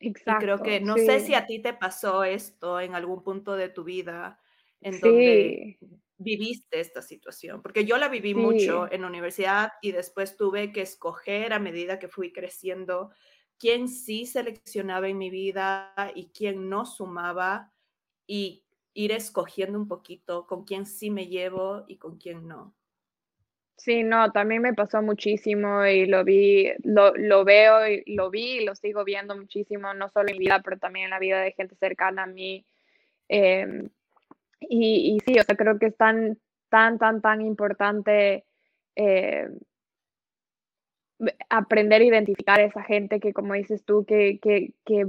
Exacto. 0.00 0.42
Y 0.42 0.44
creo 0.44 0.62
que, 0.62 0.80
no 0.80 0.96
sé 0.96 1.20
si 1.20 1.34
a 1.34 1.46
ti 1.46 1.62
te 1.62 1.72
pasó 1.72 2.24
esto 2.24 2.80
en 2.80 2.94
algún 2.94 3.22
punto 3.22 3.54
de 3.54 3.68
tu 3.68 3.84
vida, 3.84 4.40
en 4.80 5.00
donde 5.00 5.78
viviste 6.16 6.80
esta 6.80 7.02
situación? 7.02 7.62
Porque 7.62 7.84
yo 7.84 7.98
la 7.98 8.08
viví 8.08 8.34
mucho 8.34 8.90
en 8.90 9.02
la 9.02 9.08
universidad 9.08 9.72
y 9.82 9.92
después 9.92 10.36
tuve 10.36 10.72
que 10.72 10.82
escoger 10.82 11.52
a 11.52 11.58
medida 11.58 11.98
que 11.98 12.08
fui 12.08 12.32
creciendo 12.32 13.10
quién 13.58 13.88
sí 13.88 14.26
seleccionaba 14.26 15.08
en 15.08 15.18
mi 15.18 15.30
vida 15.30 15.94
y 16.14 16.30
quién 16.30 16.68
no 16.68 16.86
sumaba 16.86 17.72
y 18.26 18.64
ir 18.94 19.12
escogiendo 19.12 19.78
un 19.78 19.88
poquito 19.88 20.46
con 20.46 20.64
quién 20.64 20.86
sí 20.86 21.10
me 21.10 21.26
llevo 21.26 21.84
y 21.88 21.98
con 21.98 22.16
quién 22.16 22.46
no. 22.46 22.74
Sí, 23.76 24.04
no, 24.04 24.30
también 24.30 24.62
me 24.62 24.72
pasó 24.72 25.02
muchísimo 25.02 25.84
y 25.84 26.06
lo 26.06 26.22
vi, 26.24 26.70
lo, 26.84 27.12
lo 27.16 27.44
veo 27.44 27.88
y 27.88 28.14
lo 28.14 28.30
vi 28.30 28.58
y 28.58 28.64
lo 28.64 28.76
sigo 28.76 29.04
viendo 29.04 29.36
muchísimo, 29.36 29.92
no 29.94 30.08
solo 30.10 30.28
en 30.28 30.38
mi 30.38 30.44
vida, 30.44 30.62
pero 30.64 30.78
también 30.78 31.06
en 31.06 31.10
la 31.10 31.18
vida 31.18 31.40
de 31.40 31.52
gente 31.52 31.74
cercana 31.74 32.22
a 32.22 32.26
mí. 32.26 32.64
Em, 33.28 33.90
y, 34.60 35.18
sí, 35.24 35.38
o 35.38 35.42
sea, 35.42 35.56
creo 35.56 35.78
que 35.78 35.86
es 35.86 35.96
tan, 35.96 36.38
tan, 36.68 36.98
tan, 36.98 37.20
tan 37.20 37.40
importante 37.40 38.44
eh, 38.96 39.48
aprender 41.48 42.02
a 42.02 42.04
identificar 42.04 42.60
a 42.60 42.64
esa 42.64 42.82
gente 42.82 43.20
que, 43.20 43.32
como 43.32 43.54
dices 43.54 43.84
tú, 43.84 44.04
que, 44.04 44.38
que, 44.40 44.72
que 44.84 45.06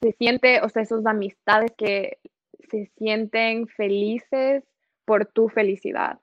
se 0.00 0.12
siente, 0.12 0.60
o 0.62 0.68
sea, 0.68 0.82
esas 0.82 1.06
amistades 1.06 1.72
que 1.76 2.18
se 2.70 2.90
sienten 2.96 3.66
felices 3.68 4.64
por 5.04 5.26
tu 5.26 5.48
felicidad. 5.48 6.18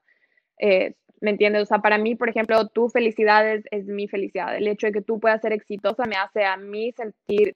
Eh, 0.59 0.95
¿Me 1.19 1.31
entiendes? 1.31 1.63
O 1.63 1.65
sea, 1.65 1.79
para 1.79 1.99
mí, 1.99 2.15
por 2.15 2.29
ejemplo, 2.29 2.67
tu 2.67 2.89
felicidad 2.89 3.47
es, 3.47 3.63
es, 3.69 3.85
mi 3.85 4.07
felicidad. 4.07 4.55
El 4.57 4.67
hecho 4.67 4.87
de 4.87 4.93
que 4.93 5.01
tú 5.01 5.19
puedas 5.19 5.41
ser 5.41 5.53
exitosa 5.53 6.05
me 6.05 6.15
hace 6.15 6.43
a 6.45 6.57
mí 6.57 6.91
sentir 6.93 7.55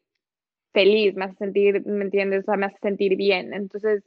feliz, 0.72 1.15
me 1.15 1.26
hace 1.26 1.36
sentir, 1.38 1.86
¿me 1.86 2.04
entiendes? 2.04 2.41
O 2.41 2.46
sea, 2.46 2.58
me 2.58 2.68
hace 2.68 2.78
sentir 2.80 3.15
bien. 3.15 3.54
Entonces, 3.54 4.04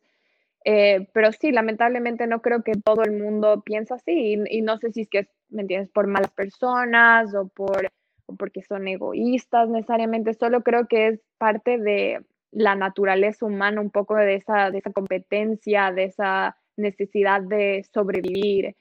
eh, 0.64 1.08
pero 1.12 1.32
sí, 1.32 1.52
lamentablemente 1.52 2.26
no 2.26 2.42
creo 2.42 2.62
que 2.62 2.72
todo 2.72 3.02
el 3.02 3.12
mundo 3.12 3.62
piensa 3.62 3.96
así 3.96 4.36
y, 4.48 4.62
no 4.62 4.78
sé 4.78 4.92
si 4.92 5.02
es 5.02 5.08
que, 5.08 5.28
¿me 5.48 5.62
entiendes?, 5.62 5.90
por 5.90 6.06
malas 6.06 6.32
personas 6.32 7.34
o, 7.34 7.48
por, 7.48 7.90
o 8.26 8.36
porque 8.36 8.62
son 8.62 8.88
egoístas 8.88 9.68
necesariamente, 9.68 10.34
solo 10.34 10.62
creo 10.62 10.86
que 10.88 11.08
es 11.08 11.20
parte 11.38 11.78
de 11.78 12.24
la 12.50 12.74
naturaleza 12.74 13.46
humana, 13.46 13.80
un 13.80 13.90
poco 13.90 14.16
de 14.16 14.36
esa, 14.36 14.70
de 14.70 14.78
esa 14.78 14.92
competencia, 14.92 15.92
de 15.92 16.04
esa 16.04 16.56
necesidad 16.76 17.42
de 17.42 17.84
sobrevivir, 17.92 18.74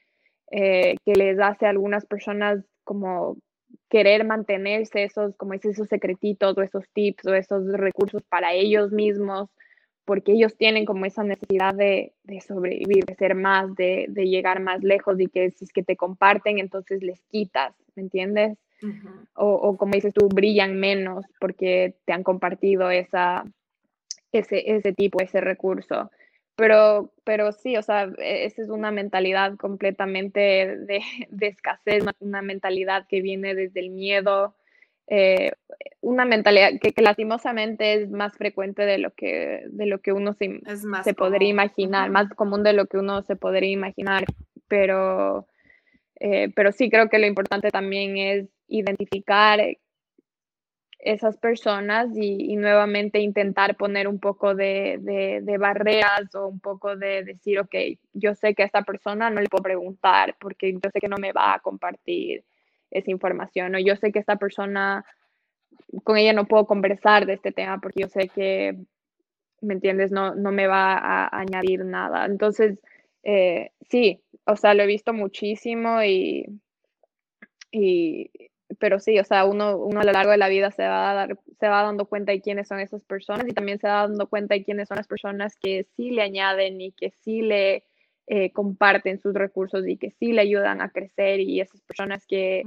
eh, 0.52 0.96
que 1.06 1.14
les 1.14 1.40
hace 1.40 1.66
a 1.66 1.70
algunas 1.70 2.06
personas 2.06 2.64
como 2.84 3.38
querer 3.90 4.26
mantenerse 4.26 5.04
esos, 5.04 5.36
como 5.36 5.54
esos 5.54 5.76
secretitos 5.90 6.58
o 6.58 6.62
esos 6.62 6.86
tips 6.94 7.26
o 7.26 7.34
esos 7.34 7.68
recursos 7.74 8.24
para 8.24 8.54
ellos 8.54 8.92
mismos 8.92 9.50
porque 10.08 10.32
ellos 10.32 10.56
tienen 10.56 10.86
como 10.86 11.06
esa 11.06 11.26
necesidad 11.26 11.76
de, 11.76 12.14
sobrevivir, 12.48 13.04
de 13.04 13.16
ser 13.16 13.36
más, 13.36 13.76
de, 13.76 14.08
llegar 14.08 14.62
más 14.62 14.82
lejos 14.82 15.20
y 15.20 15.28
que 15.28 15.52
si 15.52 15.66
es 15.66 15.74
que 15.74 15.84
te 15.84 15.98
comparten, 15.98 16.60
entonces 16.60 17.04
les 17.04 17.22
quitas, 17.24 17.76
¿me 17.94 18.04
entiendes? 18.04 18.58
o, 19.34 19.76
como 19.76 19.96
dices 19.96 20.14
tú, 20.14 20.30
brillan 20.30 20.80
menos 20.80 21.26
porque 21.42 21.96
te 22.06 22.14
han 22.14 22.24
compartido 22.24 22.90
esa, 22.90 23.44
ese, 24.32 24.72
ese 24.72 24.94
tipo, 24.94 25.22
ese 25.22 25.42
recurso. 25.42 26.10
Pero, 26.56 27.12
pero 27.26 27.52
sí, 27.52 27.76
o 27.76 27.82
sea, 27.82 28.10
e, 28.18 28.46
esa 28.46 28.62
es 28.62 28.70
una 28.70 28.92
mentalidad 28.92 29.58
completamente 29.58 30.40
de, 30.40 31.02
de 31.30 31.48
escasez, 31.48 32.06
una 32.22 32.42
mentalidad 32.42 33.08
que 33.10 33.22
viene 33.22 33.56
desde 33.56 33.82
el 33.82 33.90
miedo, 33.90 34.56
eh, 35.08 35.52
una 36.08 36.24
mentalidad 36.24 36.72
que, 36.80 36.94
lastimosamente 37.02 37.94
es 37.94 38.10
más 38.10 38.38
frecuente 38.38 38.86
de 38.86 38.98
lo 38.98 39.12
que, 39.12 39.64
de 39.68 39.86
lo 39.86 40.00
que 40.00 40.14
uno 40.14 40.34
se, 40.34 40.62
se 41.04 41.14
podría 41.14 41.50
imaginar, 41.50 42.10
más 42.10 42.30
común 42.34 42.64
de 42.64 42.72
lo 42.72 42.86
que 42.86 42.98
uno 42.98 43.24
se 43.24 43.36
podría 43.36 43.72
imaginar, 43.72 44.24
pero, 44.70 45.48
eh, 46.22 46.50
pero 46.56 46.72
sí 46.72 46.90
creo 46.90 47.10
que 47.10 47.20
lo 47.20 47.28
importante 47.28 47.72
también 47.72 48.16
es 48.16 48.48
identificar 48.70 49.60
esas 51.00 51.38
personas 51.38 52.08
y, 52.16 52.56
nuevamente 52.56 53.20
intentar 53.20 53.76
poner 53.76 54.08
un 54.08 54.20
poco 54.20 54.56
de, 54.56 55.00
de, 55.02 55.42
de, 55.42 55.58
barreras 55.58 56.34
o 56.36 56.48
un 56.48 56.62
poco 56.62 56.96
de 56.96 57.26
decir, 57.26 57.60
ok, 57.60 57.76
yo 58.14 58.34
sé 58.34 58.56
que 58.56 58.64
a 58.64 58.66
esta 58.66 58.84
persona 58.84 59.30
no 59.30 59.42
le 59.42 59.50
puedo 59.50 59.64
preguntar 59.64 60.38
porque 60.40 60.72
yo 60.72 60.90
sé 60.92 61.02
que 61.02 61.10
no 61.10 61.18
me 61.18 61.34
va 61.34 61.56
a 61.56 61.60
compartir 61.60 62.46
esa 62.92 63.12
información. 63.12 63.74
¿no? 63.74 63.80
Yo 63.80 63.96
sé 63.96 64.12
que 64.12 64.20
esta 64.20 64.38
persona, 64.38 65.06
con 66.04 66.18
ella 66.18 66.34
no 66.34 66.46
puedo 66.46 66.66
conversar 66.66 67.26
de 67.26 67.34
este 67.34 67.52
tema 67.52 67.80
porque 67.80 68.02
yo 68.02 68.08
sé 68.08 68.30
que, 68.30 68.78
¿me 69.62 69.74
entiendes? 69.74 70.12
No, 70.12 70.36
no 70.36 70.52
me 70.52 70.68
va 70.68 70.98
a, 70.98 71.40
añadir 71.40 71.86
nada. 71.86 72.26
Entonces, 72.26 72.80
eh, 73.24 73.72
sí, 73.90 74.22
o 74.46 74.56
sea, 74.56 74.74
lo 74.74 74.84
he 74.84 74.88
visto 74.88 75.14
muchísimo 75.14 76.04
y, 76.04 76.46
y, 77.72 78.32
pero 78.80 79.00
sí, 79.00 79.20
o 79.20 79.24
sea, 79.24 79.46
uno, 79.46 79.78
uno 79.78 80.02
a 80.02 80.04
lo 80.04 80.12
largo 80.12 80.32
de 80.32 80.38
la 80.38 80.50
vida 80.50 80.72
se 80.72 80.84
va, 80.84 81.12
a 81.12 81.14
dar, 81.14 81.40
se 81.60 81.68
va 81.68 81.84
dando 81.84 82.06
cuenta 82.06 82.32
de 82.32 82.42
quiénes 82.42 82.68
son 82.68 82.80
esas 82.80 83.04
personas 83.04 83.48
y 83.48 83.54
también 83.54 83.80
se 83.80 83.88
va 83.88 84.08
dando 84.08 84.28
cuenta 84.28 84.56
de 84.56 84.64
quiénes 84.64 84.88
son 84.88 84.98
las 84.98 85.08
personas 85.08 85.56
que 85.56 85.86
sí 85.96 86.12
le 86.12 86.22
añaden 86.22 86.82
y 86.82 86.92
que 86.92 87.12
sí 87.12 87.42
le 87.42 87.84
eh, 88.28 88.52
comparten 88.52 89.20
sus 89.20 89.34
recursos 89.34 89.88
y 89.88 89.98
que 89.98 90.12
sí 90.12 90.34
le 90.34 90.42
ayudan 90.42 90.82
a 90.82 90.90
crecer 90.90 91.40
y 91.40 91.62
esas 91.62 91.82
personas 91.82 92.26
que, 92.26 92.64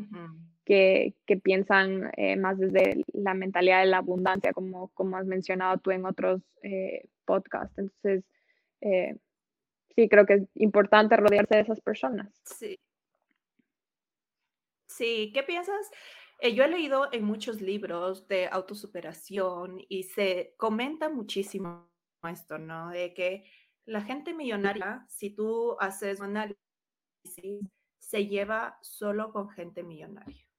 que, 0.71 1.37
piensan 1.43 2.13
eh, 2.17 2.37
más 2.37 2.57
desde 2.57 3.05
la 3.13 3.35
mentalidad 3.35 3.81
de 3.81 3.87
la 3.87 3.99
abundancia, 3.99 4.53
como, 4.53 4.89
como 4.91 5.17
has 5.17 5.27
mencionado 5.27 5.79
tú 5.79 5.91
en 5.91 6.05
otros 6.05 6.43
eh, 6.63 7.09
podcasts. 7.25 7.77
Entonces, 7.77 8.25
sí, 9.97 10.09
creo 10.09 10.27
que 10.27 10.35
es 10.35 10.43
importante 10.55 11.17
rodearse 11.17 11.57
de 11.57 11.63
esas 11.63 11.81
personas. 11.81 12.29
Sí. 12.45 12.79
Sí, 14.87 15.33
¿qué 15.35 15.43
piensas? 15.43 15.91
Eh, 16.41 16.55
yo 16.55 16.63
he 16.63 16.69
leído 16.69 17.09
en 17.13 17.25
muchos 17.25 17.61
libros 17.61 18.29
de 18.29 18.47
autosuperación 18.47 19.79
y 19.89 20.05
se 20.05 20.55
comenta 20.57 21.09
muchísimo 21.09 21.91
esto, 22.31 22.59
¿no? 22.59 22.91
De 22.91 23.13
que 23.13 23.45
la 23.87 24.03
gente 24.03 24.35
millonaria, 24.35 25.05
si 25.09 25.31
tú 25.31 25.77
haces 25.81 26.21
un 26.21 26.37
análisis, 26.37 26.59
se 27.99 28.27
lleva 28.27 28.79
solo 28.83 29.33
con 29.33 29.49
gente 29.51 29.83
millonaria. 29.83 30.50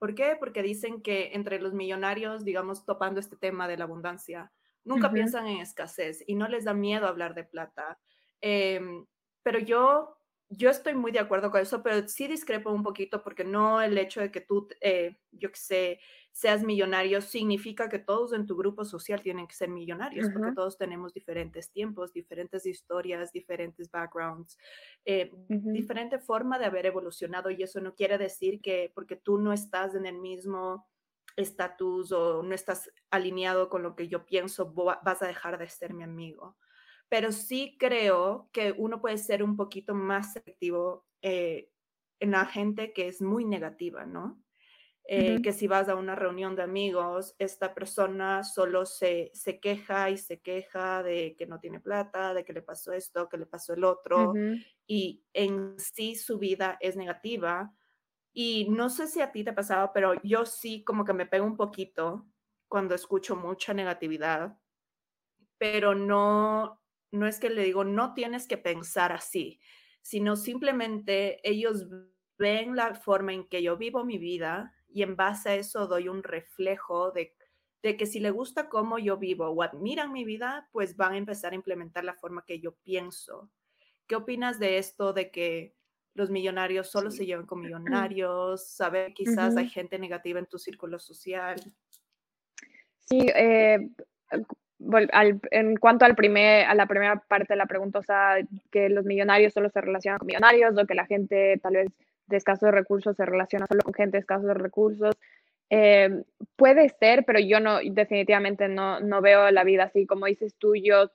¿Por 0.00 0.14
qué? 0.14 0.34
Porque 0.40 0.62
dicen 0.62 1.02
que 1.02 1.32
entre 1.34 1.60
los 1.60 1.74
millonarios, 1.74 2.42
digamos, 2.42 2.86
topando 2.86 3.20
este 3.20 3.36
tema 3.36 3.68
de 3.68 3.76
la 3.76 3.84
abundancia, 3.84 4.50
nunca 4.82 5.12
piensan 5.12 5.46
en 5.46 5.60
escasez 5.60 6.24
y 6.26 6.36
no 6.36 6.48
les 6.48 6.64
da 6.64 6.72
miedo 6.72 7.06
hablar 7.06 7.34
de 7.34 7.44
plata. 7.44 8.00
Em, 8.40 9.04
pero 9.42 9.58
yo 9.58 10.16
yo 10.50 10.68
estoy 10.68 10.94
muy 10.94 11.12
de 11.12 11.20
acuerdo 11.20 11.50
con 11.50 11.60
eso, 11.60 11.80
pero 11.82 12.06
sí 12.08 12.26
discrepo 12.26 12.72
un 12.72 12.82
poquito 12.82 13.22
porque 13.22 13.44
no 13.44 13.80
el 13.80 13.96
hecho 13.96 14.20
de 14.20 14.32
que 14.32 14.40
tú, 14.40 14.68
eh, 14.80 15.16
yo 15.30 15.50
que 15.52 15.58
sé, 15.58 16.00
seas 16.32 16.64
millonario 16.64 17.20
significa 17.20 17.88
que 17.88 18.00
todos 18.00 18.32
en 18.32 18.46
tu 18.46 18.56
grupo 18.56 18.84
social 18.84 19.22
tienen 19.22 19.46
que 19.46 19.54
ser 19.54 19.68
millonarios, 19.68 20.28
porque 20.32 20.52
todos 20.52 20.76
tenemos 20.76 21.14
diferentes 21.14 21.70
tiempos, 21.70 22.12
diferentes 22.12 22.66
historias, 22.66 23.32
diferentes 23.32 23.90
backgrounds, 23.90 24.58
eh, 25.04 25.32
diferente 25.48 26.18
forma 26.18 26.58
de 26.58 26.66
haber 26.66 26.86
evolucionado 26.86 27.50
y 27.50 27.62
eso 27.62 27.80
no 27.80 27.94
quiere 27.94 28.18
decir 28.18 28.60
que 28.60 28.90
porque 28.92 29.14
tú 29.14 29.38
no 29.38 29.52
estás 29.52 29.94
en 29.94 30.06
el 30.06 30.18
mismo 30.18 30.88
estatus 31.36 32.10
o 32.10 32.42
no 32.42 32.54
estás 32.56 32.90
alineado 33.10 33.68
con 33.68 33.84
lo 33.84 33.94
que 33.94 34.08
yo 34.08 34.26
pienso, 34.26 34.72
vas 34.72 35.22
a 35.22 35.28
dejar 35.28 35.58
de 35.58 35.68
ser 35.68 35.94
mi 35.94 36.02
amigo 36.02 36.56
pero 37.10 37.32
sí 37.32 37.76
creo 37.78 38.48
que 38.52 38.72
uno 38.78 39.00
puede 39.00 39.18
ser 39.18 39.42
un 39.42 39.56
poquito 39.56 39.94
más 39.94 40.32
selectivo 40.32 41.06
eh, 41.20 41.68
en 42.20 42.30
la 42.30 42.46
gente 42.46 42.92
que 42.92 43.08
es 43.08 43.20
muy 43.20 43.44
negativa, 43.44 44.06
¿no? 44.06 44.42
Eh, 45.12 45.42
que 45.42 45.52
si 45.52 45.66
vas 45.66 45.88
a 45.88 45.96
una 45.96 46.14
reunión 46.14 46.54
de 46.54 46.62
amigos, 46.62 47.34
esta 47.40 47.74
persona 47.74 48.44
solo 48.44 48.86
se, 48.86 49.32
se, 49.34 49.58
queja 49.58 50.08
y 50.08 50.16
se 50.16 50.40
queja 50.40 51.02
de 51.02 51.34
que 51.36 51.46
no 51.46 51.58
tiene 51.58 51.80
plata, 51.80 52.32
de 52.32 52.44
que 52.44 52.52
le 52.52 52.62
pasó 52.62 52.92
esto, 52.92 53.28
que 53.28 53.38
le 53.38 53.46
pasó 53.46 53.74
el 53.74 53.82
otro, 53.82 54.34
y 54.86 55.24
en 55.32 55.74
sí 55.78 56.14
su 56.14 56.38
vida 56.38 56.78
es 56.80 56.96
negativa. 56.96 57.74
Y 58.32 58.68
no 58.70 58.88
sé 58.88 59.08
si 59.08 59.20
a 59.20 59.32
ti 59.32 59.42
te 59.42 59.50
ha 59.50 59.54
pasado, 59.56 59.90
pero 59.92 60.14
yo 60.22 60.46
sí 60.46 60.84
como 60.84 61.04
que 61.04 61.12
me 61.12 61.26
pego 61.26 61.44
un 61.44 61.56
poquito 61.56 62.28
cuando 62.68 62.94
escucho 62.94 63.34
mucha 63.34 63.74
negatividad, 63.74 64.56
pero 65.58 65.96
no, 65.96 66.79
no 67.12 67.26
es 67.26 67.40
que 67.40 67.50
le 67.50 67.64
digo, 67.64 67.84
no 67.84 68.14
tienes 68.14 68.46
que 68.46 68.56
pensar 68.56 69.12
así, 69.12 69.60
sino 70.02 70.36
simplemente 70.36 71.40
ellos 71.48 71.86
ven 72.38 72.76
la 72.76 72.94
forma 72.94 73.32
en 73.32 73.46
que 73.46 73.62
yo 73.62 73.76
vivo 73.76 74.04
mi 74.04 74.18
vida 74.18 74.72
y 74.88 75.02
en 75.02 75.16
base 75.16 75.50
a 75.50 75.54
eso 75.56 75.86
doy 75.86 76.08
un 76.08 76.22
reflejo 76.22 77.12
de, 77.12 77.34
que 77.82 78.06
si 78.06 78.20
le 78.20 78.30
gusta 78.30 78.68
cómo 78.68 78.98
yo 78.98 79.18
vivo 79.18 79.48
o 79.48 79.62
admiran 79.62 80.12
mi 80.12 80.24
vida, 80.24 80.68
pues 80.72 80.96
van 80.96 81.12
a 81.12 81.18
empezar 81.18 81.52
a 81.52 81.56
implementar 81.56 82.04
la 82.04 82.14
forma 82.14 82.44
que 82.44 82.60
yo 82.60 82.74
pienso. 82.76 83.50
¿Qué 84.06 84.16
opinas 84.16 84.58
de 84.58 84.78
esto 84.78 85.12
de 85.12 85.30
que 85.30 85.74
los 86.14 86.30
millonarios 86.30 86.90
solo 86.90 87.10
se 87.10 87.26
llevan 87.26 87.46
con 87.46 87.60
millonarios? 87.62 88.68
Saber 88.68 89.14
quizás 89.14 89.56
hay 89.56 89.68
gente 89.68 89.98
negativa 89.98 90.38
en 90.38 90.46
tu 90.46 90.58
círculo 90.58 90.98
social. 90.98 91.60
Sí, 92.98 93.26
eh, 93.34 93.78
en 95.50 95.76
cuanto 95.76 96.04
al 96.04 96.14
primer, 96.14 96.66
a 96.66 96.74
la 96.74 96.86
primera 96.86 97.20
parte 97.28 97.52
de 97.52 97.58
la 97.58 97.66
pregunta, 97.66 97.98
o 97.98 98.02
sea, 98.02 98.36
que 98.70 98.88
los 98.88 99.04
millonarios 99.04 99.52
solo 99.52 99.68
se 99.68 99.80
relacionan 99.80 100.18
con 100.18 100.26
millonarios 100.26 100.76
o 100.76 100.86
que 100.86 100.94
la 100.94 101.06
gente 101.06 101.58
tal 101.62 101.74
vez 101.74 101.88
de 102.26 102.36
escasos 102.36 102.70
recursos 102.70 103.16
se 103.16 103.26
relaciona 103.26 103.66
solo 103.66 103.82
con 103.82 103.94
gente 103.94 104.16
de 104.16 104.20
escasos 104.20 104.54
recursos. 104.54 105.14
Eh, 105.68 106.24
puede 106.56 106.88
ser, 106.88 107.24
pero 107.24 107.38
yo 107.38 107.60
no, 107.60 107.78
definitivamente 107.84 108.68
no, 108.68 109.00
no 109.00 109.20
veo 109.20 109.50
la 109.50 109.64
vida 109.64 109.84
así. 109.84 110.06
Como 110.06 110.26
dices 110.26 110.54
tú, 110.56 110.74
yo 110.74 111.10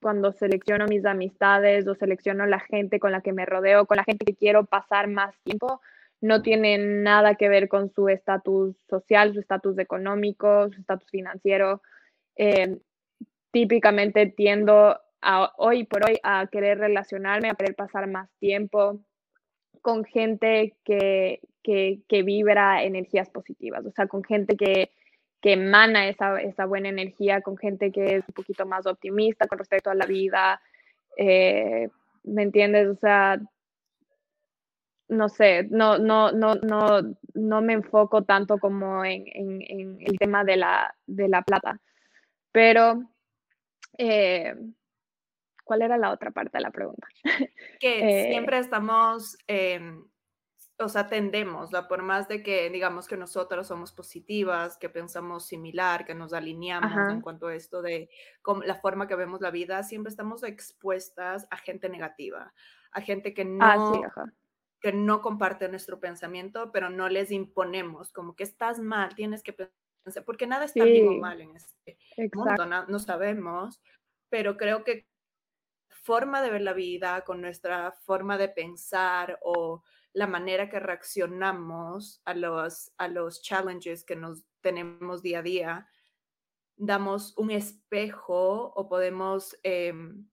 cuando 0.00 0.32
selecciono 0.32 0.86
mis 0.86 1.04
amistades 1.04 1.86
o 1.86 1.94
selecciono 1.94 2.46
la 2.46 2.60
gente 2.60 2.98
con 2.98 3.12
la 3.12 3.20
que 3.20 3.32
me 3.32 3.46
rodeo, 3.46 3.86
con 3.86 3.96
la 3.96 4.04
gente 4.04 4.24
que 4.24 4.34
quiero 4.34 4.64
pasar 4.66 5.08
más 5.08 5.34
tiempo, 5.44 5.80
no 6.20 6.42
tiene 6.42 6.78
nada 6.78 7.34
que 7.34 7.48
ver 7.48 7.68
con 7.68 7.90
su 7.90 8.08
estatus 8.08 8.76
social, 8.88 9.34
su 9.34 9.40
estatus 9.40 9.78
económico, 9.78 10.68
su 10.70 10.80
estatus 10.80 11.10
financiero. 11.10 11.82
Eh, 12.36 12.78
típicamente 13.52 14.26
tiendo 14.26 14.98
a, 15.20 15.52
hoy 15.56 15.84
por 15.84 16.04
hoy 16.08 16.18
a 16.24 16.46
querer 16.48 16.78
relacionarme, 16.78 17.50
a 17.50 17.54
querer 17.54 17.76
pasar 17.76 18.08
más 18.08 18.28
tiempo 18.40 19.00
con 19.80 20.04
gente 20.04 20.76
que, 20.84 21.40
que, 21.62 22.22
vibra 22.22 22.82
energías 22.82 23.30
positivas, 23.30 23.84
o 23.84 23.92
sea, 23.92 24.06
con 24.06 24.24
gente 24.24 24.56
que, 24.56 24.90
que 25.40 25.52
emana 25.52 26.08
esa, 26.08 26.40
esa, 26.40 26.66
buena 26.66 26.88
energía, 26.88 27.40
con 27.40 27.56
gente 27.56 27.92
que 27.92 28.16
es 28.16 28.24
un 28.28 28.34
poquito 28.34 28.64
más 28.66 28.86
optimista 28.86 29.46
con 29.46 29.58
respecto 29.58 29.90
a 29.90 29.94
la 29.94 30.06
vida, 30.06 30.60
eh, 31.16 31.88
¿me 32.24 32.42
entiendes? 32.42 32.88
O 32.88 32.96
sea, 32.96 33.40
no 35.08 35.28
sé, 35.28 35.64
no, 35.70 35.98
no, 35.98 36.32
no, 36.32 36.54
no, 36.54 37.00
no 37.34 37.62
me 37.62 37.74
enfoco 37.74 38.22
tanto 38.22 38.58
como 38.58 39.04
en, 39.04 39.24
en 39.34 39.98
el 40.00 40.18
tema 40.18 40.44
de 40.44 40.56
la, 40.56 40.94
de 41.06 41.28
la 41.28 41.42
plata, 41.42 41.80
pero 42.52 43.02
eh, 43.98 44.54
¿Cuál 45.64 45.82
era 45.82 45.96
la 45.96 46.10
otra 46.10 46.30
parte 46.30 46.58
de 46.58 46.62
la 46.62 46.70
pregunta? 46.70 47.06
Que 47.80 48.28
siempre 48.30 48.58
estamos, 48.58 49.36
o 50.78 50.88
sea, 50.88 51.06
tendemos, 51.06 51.70
por 51.88 52.02
más 52.02 52.28
de 52.28 52.42
que 52.42 52.68
digamos 52.70 53.06
que 53.06 53.16
nosotros 53.16 53.66
somos 53.66 53.92
positivas, 53.92 54.76
que 54.76 54.88
pensamos 54.88 55.46
similar, 55.46 56.04
que 56.04 56.14
nos 56.14 56.32
alineamos 56.32 56.92
en 57.10 57.20
cuanto 57.20 57.48
a 57.48 57.54
esto 57.54 57.82
de 57.82 58.10
la 58.64 58.74
forma 58.76 59.06
que 59.06 59.16
vemos 59.16 59.40
la 59.40 59.50
vida, 59.50 59.82
siempre 59.82 60.10
estamos 60.10 60.42
expuestas 60.42 61.46
a 61.50 61.56
gente 61.56 61.88
negativa, 61.88 62.52
a 62.92 63.00
gente 63.00 63.34
que 63.34 63.42
ah, 63.60 63.76
no, 63.76 64.02
que 64.80 64.92
no 64.92 65.20
comparte 65.20 65.68
nuestro 65.68 66.00
pensamiento, 66.00 66.72
pero 66.72 66.90
no 66.90 67.08
les 67.08 67.30
imponemos, 67.30 68.12
como 68.12 68.34
que 68.34 68.44
estás 68.44 68.80
mal, 68.80 69.14
tienes 69.14 69.42
que 69.42 69.52
pensar 69.52 69.74
porque 70.24 70.46
nada 70.46 70.64
está 70.64 70.84
bien 70.84 71.08
o 71.08 71.12
mal 71.18 71.40
en 71.40 71.56
este 71.56 71.98
mundo, 72.34 72.66
no, 72.66 72.98
sabemos, 72.98 73.80
pero 74.28 74.56
creo 74.56 74.84
que 74.84 75.08
forma 75.88 76.42
de 76.42 76.50
ver 76.50 76.62
la 76.62 76.72
vida, 76.72 77.22
con 77.22 77.40
nuestra 77.40 77.92
forma 77.92 78.36
de 78.38 78.48
pensar 78.48 79.38
o 79.42 79.82
la 80.12 80.26
manera 80.26 80.68
que 80.68 80.80
reaccionamos 80.80 82.20
a 82.24 82.34
los, 82.34 82.92
a 82.98 83.08
los 83.08 83.42
challenges 83.42 84.04
que 84.04 84.16
nos 84.16 84.44
tenemos 84.60 85.22
día 85.22 85.38
a 85.38 85.42
día, 85.42 85.88
damos 86.76 87.36
un 87.38 87.50
espejo 87.50 88.72
o 88.74 88.88
podemos 88.88 89.56
em, 89.62 90.26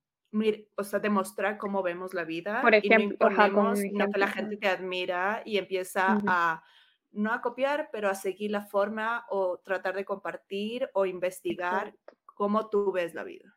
o 0.75 0.83
sea, 0.83 0.99
demostrar 0.99 1.57
cómo 1.57 1.81
vemos 1.81 2.13
la 2.13 2.23
vida. 2.23 2.61
Por 2.61 2.75
ejemplo, 2.75 2.97
y 2.97 3.07
no 3.07 3.13
imponemos, 3.13 3.79
que 3.81 4.19
la 4.19 4.27
gente 4.27 4.57
te 4.57 4.67
admira 4.67 5.41
y 5.45 5.57
empieza 5.57 6.19
a 6.27 6.63
no 7.11 7.33
a 7.33 7.41
copiar, 7.41 7.89
pero 7.91 8.09
a 8.09 8.15
seguir 8.15 8.51
la 8.51 8.61
forma 8.61 9.25
o 9.29 9.57
tratar 9.57 9.95
de 9.95 10.05
compartir 10.05 10.89
o 10.93 11.05
investigar 11.05 11.93
cómo 12.25 12.69
tú 12.69 12.91
ves 12.91 13.13
la 13.13 13.23
vida. 13.23 13.55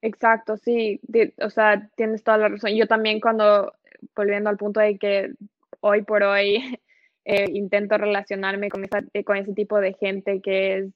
Exacto, 0.00 0.56
sí, 0.56 1.00
o 1.40 1.50
sea, 1.50 1.88
tienes 1.96 2.24
toda 2.24 2.38
la 2.38 2.48
razón. 2.48 2.74
Yo 2.74 2.88
también 2.88 3.20
cuando, 3.20 3.72
volviendo 4.16 4.50
al 4.50 4.56
punto 4.56 4.80
de 4.80 4.98
que 4.98 5.32
hoy 5.80 6.02
por 6.02 6.22
hoy 6.24 6.56
eh, 7.24 7.46
intento 7.52 7.96
relacionarme 7.98 8.68
con, 8.68 8.84
eh, 8.84 9.24
con 9.24 9.36
ese 9.36 9.52
tipo 9.52 9.78
de 9.78 9.94
gente 9.94 10.40
que 10.40 10.78
es, 10.78 10.90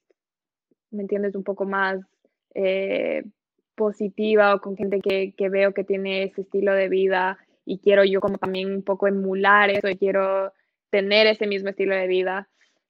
¿me 0.91 1.03
entiendes?, 1.03 1.37
un 1.37 1.45
poco 1.45 1.67
más 1.67 2.01
eh, 2.55 3.25
positiva 3.77 4.55
o 4.55 4.61
con 4.61 4.77
gente 4.77 5.01
que, 5.01 5.35
que, 5.37 5.49
veo 5.49 5.73
que 5.73 5.85
tiene 5.85 6.25
ese 6.25 6.41
estilo 6.41 6.73
de 6.73 6.89
vida 6.89 7.39
y 7.65 7.79
quiero 7.79 8.05
yo 8.05 8.21
como 8.21 8.39
también 8.39 8.75
un 8.75 8.83
poco 8.83 9.07
emular 9.07 9.71
eso 9.71 9.89
y 9.89 9.97
quiero 9.97 10.53
tener 10.91 11.27
ese 11.27 11.47
mismo 11.47 11.71
estilo 11.71 11.95
de 11.95 12.07
vida. 12.07 12.49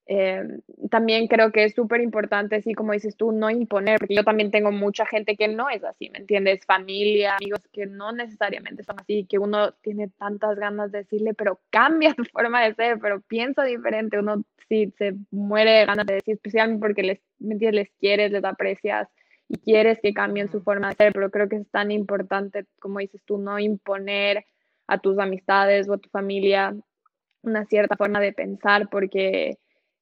Eh, 0.08 0.44
también 0.88 1.26
creo 1.26 1.50
que 1.50 1.64
es 1.64 1.74
súper 1.74 2.00
importante, 2.00 2.56
así 2.56 2.74
como 2.74 2.92
dices 2.92 3.16
tú, 3.16 3.32
no 3.32 3.50
imponer, 3.50 3.98
porque 3.98 4.14
yo 4.14 4.22
también 4.22 4.52
tengo 4.52 4.70
mucha 4.70 5.04
gente 5.04 5.36
que 5.36 5.48
no 5.48 5.68
es 5.68 5.82
así, 5.82 6.10
¿me 6.10 6.18
entiendes? 6.18 6.64
Familia, 6.64 7.36
amigos 7.36 7.60
que 7.72 7.86
no 7.86 8.12
necesariamente 8.12 8.84
son 8.84 9.00
así, 9.00 9.26
que 9.28 9.40
uno 9.40 9.72
tiene 9.82 10.08
tantas 10.16 10.56
ganas 10.58 10.92
de 10.92 10.98
decirle, 10.98 11.34
pero 11.34 11.60
cambia 11.70 12.14
tu 12.16 12.24
forma 12.24 12.62
de 12.62 12.74
ser, 12.74 13.00
pero 13.00 13.20
piensa 13.22 13.64
diferente, 13.64 14.18
uno 14.18 14.44
sí 14.68 14.92
se 14.96 15.14
muere 15.32 15.72
de 15.72 15.86
ganas 15.86 16.06
de 16.06 16.14
decir, 16.14 16.34
especialmente 16.34 16.80
porque 16.80 17.02
les, 17.02 17.20
les 17.40 17.90
quieres, 17.98 18.30
les 18.30 18.44
aprecias 18.44 19.08
y 19.48 19.58
quieres 19.58 19.98
que 20.00 20.14
cambien 20.14 20.50
su 20.50 20.62
forma 20.62 20.90
de 20.90 20.94
ser, 20.94 21.12
pero 21.12 21.30
creo 21.30 21.48
que 21.48 21.56
es 21.56 21.70
tan 21.70 21.90
importante, 21.90 22.66
como 22.78 23.00
dices 23.00 23.22
tú, 23.24 23.38
no 23.38 23.58
imponer 23.58 24.44
a 24.86 24.98
tus 24.98 25.18
amistades 25.18 25.88
o 25.88 25.94
a 25.94 25.98
tu 25.98 26.08
familia 26.10 26.76
una 27.46 27.64
cierta 27.66 27.96
forma 27.96 28.20
de 28.20 28.32
pensar, 28.32 28.88
porque 28.90 29.58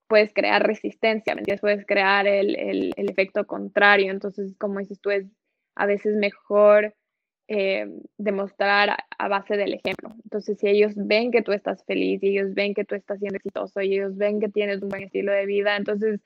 puedes 0.08 0.32
crear 0.32 0.66
resistencia. 0.66 1.36
Puedes 1.60 1.86
crear 1.86 2.26
el, 2.26 2.56
el, 2.56 3.10
efecto 3.10 3.46
contrario. 3.46 4.10
Entonces, 4.10 4.54
como 4.58 4.78
dices 4.78 5.00
tú, 5.00 5.10
es 5.10 5.26
a 5.74 5.86
veces 5.86 6.14
mejor 6.16 6.94
eh, 7.48 7.86
demostrar 8.16 8.96
a, 9.18 9.28
base 9.28 9.56
del 9.56 9.74
ejemplo. 9.74 10.10
Entonces, 10.22 10.58
si 10.58 10.68
ellos 10.68 10.92
ven 10.94 11.30
que 11.30 11.42
tú 11.42 11.52
estás 11.52 11.84
feliz 11.84 12.22
y 12.22 12.28
ellos 12.28 12.54
ven 12.54 12.74
que 12.74 12.84
tú 12.84 12.94
estás 12.94 13.18
siendo 13.18 13.36
exitoso 13.36 13.80
y 13.80 13.94
ellos 13.94 14.16
ven 14.16 14.40
que 14.40 14.48
tienes 14.48 14.82
un 14.82 14.88
buen 14.88 15.02
estilo 15.04 15.32
de 15.32 15.46
vida, 15.46 15.76
entonces 15.76 16.20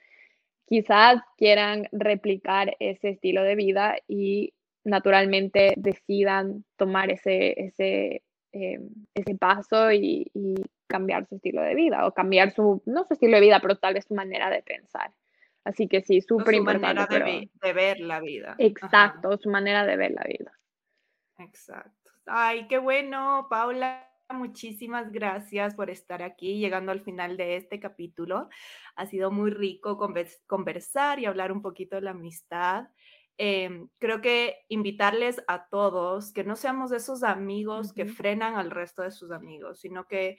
quizás 0.66 1.22
quieran 1.36 1.88
replicar 1.92 2.76
ese 2.78 3.10
estilo 3.10 3.42
de 3.42 3.54
vida 3.54 3.96
y 4.06 4.52
naturalmente 4.84 5.74
decidan 5.76 6.64
tomar 6.76 7.10
ese, 7.10 7.54
ese, 7.58 8.22
eh, 8.52 8.80
ese 9.14 9.34
paso 9.34 9.92
y 9.92 10.30
cambiar 10.88 11.26
su 11.26 11.36
estilo 11.36 11.62
de 11.62 11.74
vida 11.74 12.06
o 12.06 12.12
cambiar 12.12 12.52
su, 12.52 12.82
no 12.86 13.04
su 13.04 13.14
estilo 13.14 13.36
de 13.36 13.42
vida, 13.42 13.60
pero 13.60 13.76
tal 13.76 13.94
vez 13.94 14.06
su 14.06 14.14
manera 14.14 14.50
de 14.50 14.62
pensar. 14.62 15.12
Así 15.64 15.86
que 15.86 16.00
sí, 16.00 16.20
súper 16.20 16.54
importante. 16.54 17.02
Su 17.02 17.12
manera 17.12 17.48
de, 17.62 17.72
ver 17.72 18.00
la 18.00 18.20
vida. 18.20 18.54
Exacto, 18.58 19.36
su 19.36 19.50
manera 19.50 19.84
de 19.84 19.96
ver 19.96 20.12
la 20.12 20.24
vida. 20.24 20.52
Exacto. 21.38 22.10
Ay, 22.26 22.66
qué 22.68 22.78
bueno, 22.78 23.46
Paula. 23.48 24.04
Muchísimas 24.30 25.10
gracias 25.10 25.74
por 25.74 25.88
estar 25.88 26.22
aquí, 26.22 26.58
llegando 26.58 26.92
al 26.92 27.00
final 27.00 27.36
de 27.36 27.56
este 27.56 27.80
capítulo. 27.80 28.48
Ha 28.96 29.06
sido 29.06 29.30
muy 29.30 29.50
rico 29.50 29.98
conversar 30.46 31.18
y 31.18 31.26
hablar 31.26 31.50
un 31.50 31.62
poquito 31.62 31.96
de 31.96 32.02
la 32.02 32.10
amistad. 32.10 32.88
Em, 33.38 33.88
creo 33.98 34.20
que 34.20 34.64
invitarles 34.68 35.42
a 35.46 35.68
todos 35.68 36.32
que 36.32 36.44
no 36.44 36.56
seamos 36.56 36.92
esos 36.92 37.22
amigos 37.22 37.92
que 37.92 38.04
frenan 38.04 38.56
al 38.56 38.70
resto 38.70 39.02
de 39.02 39.12
sus 39.12 39.30
amigos, 39.30 39.80
sino 39.80 40.08
que 40.08 40.38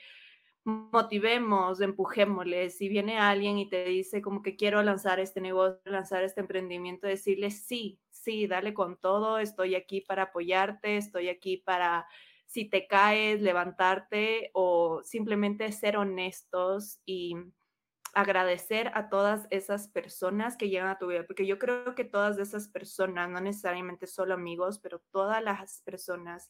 motivemos, 0.65 1.81
empujémosles. 1.81 2.77
Si 2.77 2.89
viene 2.89 3.17
alguien 3.17 3.57
y 3.57 3.69
te 3.69 3.85
dice 3.85 4.21
como 4.21 4.41
que 4.41 4.55
quiero 4.55 4.81
lanzar 4.83 5.19
este 5.19 5.41
negocio, 5.41 5.79
lanzar 5.85 6.23
este 6.23 6.41
emprendimiento, 6.41 7.07
decirle 7.07 7.51
sí, 7.51 7.99
sí, 8.11 8.47
dale 8.47 8.73
con 8.73 8.97
todo, 8.97 9.39
estoy 9.39 9.75
aquí 9.75 10.01
para 10.01 10.23
apoyarte, 10.23 10.97
estoy 10.97 11.29
aquí 11.29 11.57
para, 11.57 12.07
si 12.45 12.65
te 12.69 12.87
caes, 12.87 13.41
levantarte 13.41 14.51
o 14.53 15.01
simplemente 15.03 15.71
ser 15.71 15.97
honestos 15.97 16.99
y 17.05 17.35
agradecer 18.13 18.91
a 18.95 19.09
todas 19.09 19.47
esas 19.51 19.87
personas 19.87 20.57
que 20.57 20.69
llegan 20.69 20.89
a 20.89 20.97
tu 20.97 21.07
vida, 21.07 21.25
porque 21.27 21.45
yo 21.45 21.59
creo 21.59 21.95
que 21.95 22.03
todas 22.05 22.39
esas 22.39 22.67
personas, 22.67 23.29
no 23.29 23.39
necesariamente 23.39 24.07
solo 24.07 24.33
amigos, 24.33 24.79
pero 24.79 24.99
todas 25.11 25.43
las 25.43 25.81
personas 25.83 26.49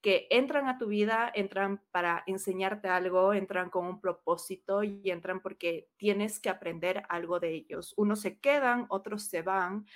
que 0.00 0.28
entran 0.30 0.68
a 0.68 0.78
tu 0.78 0.86
vida, 0.86 1.30
entran 1.34 1.82
para 1.90 2.22
enseñarte 2.26 2.88
algo, 2.88 3.34
entran 3.34 3.68
con 3.68 3.86
un 3.86 4.00
propósito 4.00 4.84
y 4.84 5.10
entran 5.10 5.40
porque 5.40 5.88
tienes 5.96 6.38
que 6.38 6.50
aprender 6.50 7.02
algo 7.08 7.40
de 7.40 7.50
ellos. 7.50 7.94
Unos 7.96 8.20
se 8.20 8.38
quedan, 8.38 8.86
otros 8.90 9.24
se 9.24 9.42
van, 9.42 9.86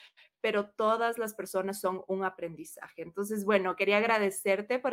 pero 0.40 0.70
todas 0.70 1.18
las 1.18 1.34
personas 1.34 1.80
son 1.80 2.02
un 2.08 2.24
aprendizaje. 2.24 3.02
Entonces, 3.02 3.44
bueno, 3.44 3.76
quería 3.76 3.98
agradecerte 3.98 4.80
por 4.80 4.92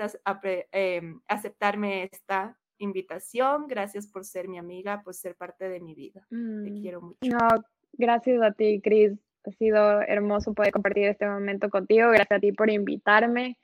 em, 0.72 1.22
aceptarme 1.28 2.04
esta 2.12 2.60
invitación. 2.78 3.68
Gracias 3.68 4.08
por 4.08 4.26
ser 4.26 4.48
mi 4.48 4.60
amiga, 4.60 5.02
por 5.04 5.16
ser 5.16 5.36
parte 5.36 5.68
de 5.70 5.80
mi 5.80 5.96
vida. 5.96 6.26
Te 6.30 6.36
mm, 6.36 6.82
quiero 6.82 7.02
mucho. 7.02 7.18
No, 7.24 7.48
gracias 7.94 8.42
a 8.44 8.52
ti, 8.52 8.80
Cris. 8.80 9.14
Ha 9.46 9.52
sido 9.54 10.02
hermoso 10.02 10.54
poder 10.54 10.72
compartir 10.72 11.06
este 11.06 11.28
momento 11.28 11.70
contigo. 11.72 12.10
Gracias 12.10 12.38
a 12.38 12.40
ti 12.40 12.52
por 12.52 12.70
invitarme. 12.70 13.58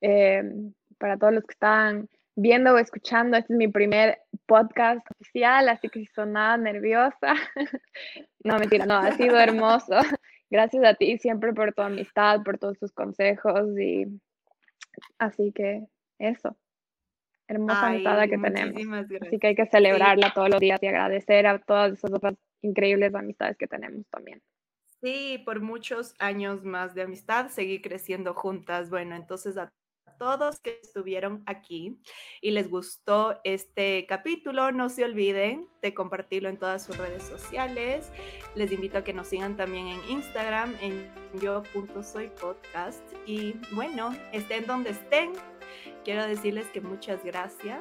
Em, 0.00 0.72
para 1.04 1.18
todos 1.18 1.34
los 1.34 1.44
que 1.44 1.52
están 1.52 2.08
viendo 2.34 2.72
o 2.72 2.78
escuchando, 2.78 3.36
este 3.36 3.52
es 3.52 3.58
mi 3.58 3.68
primer 3.68 4.22
podcast 4.46 5.06
oficial, 5.10 5.68
así 5.68 5.90
que 5.90 6.00
si 6.00 6.06
son 6.06 6.32
nada 6.32 6.56
nerviosa, 6.56 7.34
no 8.42 8.58
mentira, 8.58 8.86
no, 8.86 8.94
ha 8.94 9.12
sido 9.12 9.38
hermoso. 9.38 9.92
Gracias 10.50 10.82
a 10.82 10.94
ti 10.94 11.18
siempre 11.18 11.52
por 11.52 11.74
tu 11.74 11.82
amistad, 11.82 12.42
por 12.42 12.56
todos 12.56 12.78
tus 12.78 12.90
consejos 12.92 13.68
y 13.78 14.06
así 15.18 15.52
que 15.52 15.84
eso. 16.18 16.56
Hermosa 17.48 17.88
amistad 17.88 18.22
que 18.22 18.38
tenemos. 18.38 19.04
Así 19.20 19.38
que 19.38 19.48
hay 19.48 19.54
que 19.54 19.66
celebrarla 19.66 20.32
todos 20.32 20.48
los 20.48 20.58
días 20.58 20.82
y 20.82 20.86
agradecer 20.86 21.46
a 21.46 21.58
todas 21.58 21.92
esas 21.92 22.14
otras 22.14 22.34
increíbles 22.62 23.14
amistades 23.14 23.58
que 23.58 23.66
tenemos 23.66 24.06
también. 24.08 24.40
Sí, 25.02 25.42
por 25.44 25.60
muchos 25.60 26.14
años 26.18 26.64
más 26.64 26.94
de 26.94 27.02
amistad, 27.02 27.48
seguir 27.48 27.82
creciendo 27.82 28.32
juntas. 28.32 28.88
Bueno, 28.88 29.14
entonces 29.16 29.58
todos 30.18 30.60
que 30.60 30.80
estuvieron 30.82 31.42
aquí 31.46 31.98
y 32.40 32.50
les 32.50 32.68
gustó 32.68 33.40
este 33.44 34.06
capítulo. 34.06 34.72
No 34.72 34.88
se 34.88 35.04
olviden 35.04 35.68
de 35.82 35.94
compartirlo 35.94 36.48
en 36.48 36.58
todas 36.58 36.84
sus 36.84 36.96
redes 36.96 37.22
sociales. 37.22 38.10
Les 38.54 38.72
invito 38.72 38.98
a 38.98 39.04
que 39.04 39.12
nos 39.12 39.28
sigan 39.28 39.56
también 39.56 39.88
en 39.88 40.00
Instagram, 40.08 40.74
en 40.80 41.10
yo.soypodcast. 41.40 43.02
Y 43.26 43.54
bueno, 43.72 44.14
estén 44.32 44.66
donde 44.66 44.90
estén. 44.90 45.32
Quiero 46.04 46.26
decirles 46.26 46.66
que 46.66 46.80
muchas 46.80 47.24
gracias. 47.24 47.80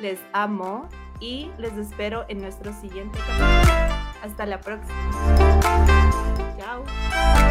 Les 0.00 0.18
amo 0.32 0.88
y 1.20 1.50
les 1.58 1.76
espero 1.76 2.24
en 2.28 2.40
nuestro 2.40 2.72
siguiente 2.72 3.18
capítulo. 3.18 3.86
Hasta 4.22 4.46
la 4.46 4.60
próxima. 4.60 5.10
Chao. 6.58 7.45